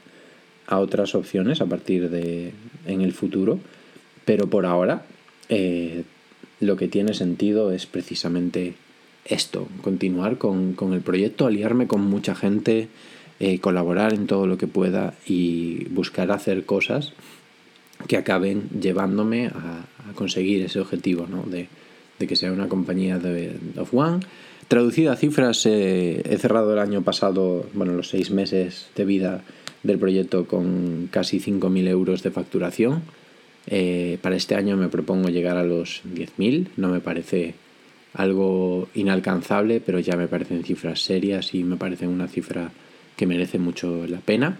a, 0.67 0.79
otras 0.79 1.15
opciones 1.15 1.59
a 1.59 1.65
partir 1.65 2.11
de 2.11 2.53
en 2.85 3.01
el 3.01 3.13
futuro, 3.13 3.57
pero 4.25 4.47
por 4.47 4.67
ahora 4.67 5.07
eh, 5.49 6.03
lo 6.59 6.75
que 6.75 6.87
tiene 6.87 7.13
sentido 7.13 7.71
es 7.71 7.85
precisamente 7.85 8.75
esto, 9.25 9.67
continuar 9.81 10.37
con, 10.37 10.73
con 10.73 10.93
el 10.93 11.01
proyecto, 11.01 11.45
aliarme 11.45 11.87
con 11.87 12.01
mucha 12.01 12.35
gente, 12.35 12.87
eh, 13.39 13.59
colaborar 13.59 14.13
en 14.13 14.25
todo 14.27 14.47
lo 14.47 14.57
que 14.57 14.67
pueda 14.67 15.13
y 15.25 15.85
buscar 15.89 16.31
hacer 16.31 16.65
cosas 16.65 17.13
que 18.07 18.17
acaben 18.17 18.69
llevándome 18.79 19.47
a, 19.47 19.85
conseguir 20.15 20.63
ese 20.63 20.79
objetivo 20.79 21.27
¿no? 21.27 21.43
de, 21.43 21.67
de, 22.17 22.27
que 22.27 22.35
sea 22.35 22.51
una 22.51 22.69
compañía 22.69 23.19
de 23.19 23.57
of 23.77 23.93
one. 23.93 24.21
Traducida 24.67 25.13
a 25.13 25.15
cifras, 25.15 25.65
eh, 25.65 26.23
he 26.25 26.37
cerrado 26.37 26.73
el 26.73 26.79
año 26.79 27.01
pasado, 27.03 27.65
bueno, 27.73 27.93
los 27.93 28.09
seis 28.09 28.31
meses 28.31 28.87
de 28.95 29.05
vida 29.05 29.43
del 29.83 29.99
proyecto 29.99 30.45
con 30.45 31.07
casi 31.11 31.39
5.000 31.39 31.87
euros 31.87 32.23
de 32.23 32.31
facturación 32.31 33.03
eh, 33.67 34.17
para 34.21 34.37
este 34.37 34.55
año 34.55 34.77
me 34.77 34.87
propongo 34.87 35.29
llegar 35.29 35.57
a 35.57 35.63
los 35.63 36.01
10.000, 36.05 36.67
no 36.77 36.87
me 36.87 37.01
parece 37.01 37.55
algo 38.13 38.87
inalcanzable, 38.95 39.81
pero 39.85 39.99
ya 39.99 40.15
me 40.15 40.27
parecen 40.27 40.63
cifras 40.63 41.01
serias 41.01 41.53
y 41.53 41.63
me 41.63 41.75
parece 41.75 42.07
una 42.07 42.27
cifra 42.27 42.71
que 43.17 43.27
merece 43.27 43.59
mucho 43.59 44.07
la 44.07 44.19
pena. 44.19 44.59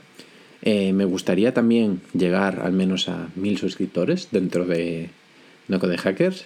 Eh, 0.61 0.91
me 0.91 1.05
gustaría 1.05 1.53
también 1.53 2.01
llegar 2.13 2.59
al 2.59 2.73
menos 2.73 3.07
a 3.07 3.29
1.000 3.37 3.57
suscriptores 3.57 4.27
dentro 4.31 4.65
de 4.65 5.10
Noco 5.69 5.87
de 5.87 5.97
Hackers. 5.97 6.45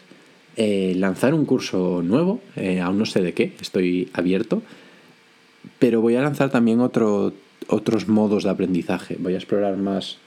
Eh, 0.58 0.94
lanzar 0.98 1.34
un 1.34 1.46
curso 1.46 2.02
nuevo, 2.04 2.42
aún 2.84 3.00
no 3.00 3.06
sé 3.06 3.22
de 3.22 3.34
qué, 3.34 3.54
estoy 3.62 4.10
abierto, 4.14 4.62
pero 5.80 6.02
voy 6.02 6.16
a 6.16 6.22
lanzar 6.22 6.50
también 6.50 6.82
otro, 6.82 7.34
otros 7.68 8.08
modos 8.08 8.44
de 8.44 8.50
aprendizaje. 8.50 9.16
Voy 9.18 9.34
a 9.34 9.38
explorar 9.38 9.78
más 9.78 10.18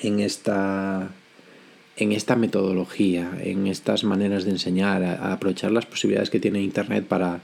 en 0.00 0.20
esta 0.20 1.10
en 2.02 2.12
esta 2.12 2.36
metodología, 2.36 3.30
en 3.40 3.66
estas 3.66 4.04
maneras 4.04 4.44
de 4.44 4.50
enseñar, 4.50 5.02
a, 5.02 5.32
aprovechar 5.32 5.70
las 5.70 5.86
posibilidades 5.86 6.30
que 6.30 6.40
tiene 6.40 6.60
Internet 6.60 7.06
para 7.06 7.40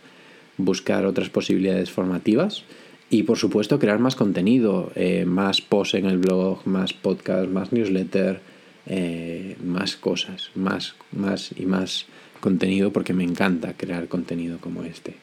buscar 0.56 1.06
otras 1.06 1.30
posibilidades 1.30 1.90
formativas 1.90 2.64
y 3.10 3.22
por 3.22 3.38
supuesto 3.38 3.78
crear 3.78 4.00
más 4.00 4.16
contenido, 4.16 4.90
eh, 4.94 5.24
más 5.24 5.60
posts 5.60 5.94
en 5.94 6.06
el 6.06 6.18
blog, 6.18 6.66
más 6.66 6.92
podcast, 6.92 7.48
más 7.48 7.72
newsletter, 7.72 8.40
eh, 8.86 9.56
más 9.64 9.96
cosas, 9.96 10.50
más, 10.54 10.94
más 11.12 11.50
y 11.56 11.64
más 11.64 12.06
contenido 12.40 12.92
porque 12.92 13.14
me 13.14 13.24
encanta 13.24 13.74
crear 13.74 14.08
contenido 14.08 14.58
como 14.58 14.82
este. 14.82 15.14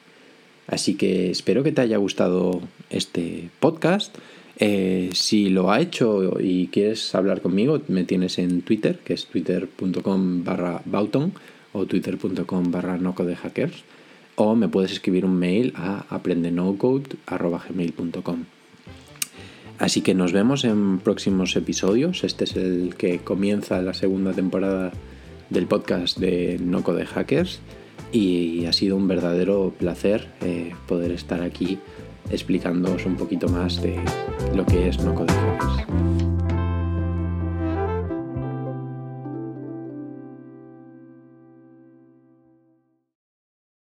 Así 0.67 0.95
que 0.95 1.29
espero 1.29 1.61
que 1.63 1.71
te 1.71 1.81
haya 1.81 1.97
gustado 1.97 2.61
este 2.89 3.49
podcast 3.59 4.17
Eh, 4.57 5.09
si 5.13 5.49
lo 5.49 5.69
ha 5.71 5.81
hecho 5.81 6.39
y 6.39 6.67
quieres 6.67 7.13
hablar 7.13 7.41
conmigo, 7.41 7.81
me 7.87 8.05
tienes 8.05 8.39
en 8.39 8.61
Twitter, 8.61 8.99
que 8.99 9.13
es 9.13 9.25
twitter.com 9.25 10.43
barra 10.43 10.81
Bauton 10.85 11.33
o 11.73 11.85
twitter.com 11.85 12.71
barra 12.71 12.97
noco 12.97 13.25
de 13.25 13.35
hackers, 13.35 13.83
o 14.35 14.55
me 14.55 14.69
puedes 14.69 14.93
escribir 14.93 15.25
un 15.25 15.37
mail 15.37 15.73
a 15.75 16.05
aprendenocode.gmail.com. 16.09 18.45
Así 19.77 19.99
que 20.01 20.13
nos 20.13 20.31
vemos 20.31 20.63
en 20.63 20.99
próximos 20.99 21.53
episodios. 21.57 22.23
Este 22.23 22.45
es 22.45 22.55
el 22.55 22.95
que 22.97 23.19
comienza 23.19 23.81
la 23.81 23.93
segunda 23.93 24.31
temporada 24.31 24.93
del 25.49 25.67
podcast 25.67 26.17
de 26.17 26.57
Noco 26.63 26.93
de 26.93 27.05
Hackers 27.05 27.59
y 28.13 28.63
ha 28.65 28.73
sido 28.73 28.95
un 28.95 29.09
verdadero 29.09 29.73
placer 29.77 30.29
eh, 30.41 30.71
poder 30.87 31.11
estar 31.11 31.41
aquí 31.41 31.77
explicándoos 32.29 33.05
un 33.05 33.15
poquito 33.15 33.47
más 33.47 33.81
de 33.81 33.99
lo 34.55 34.65
que 34.65 34.89
es 34.89 34.99
No 34.99 35.15
Hackers. 35.15 36.24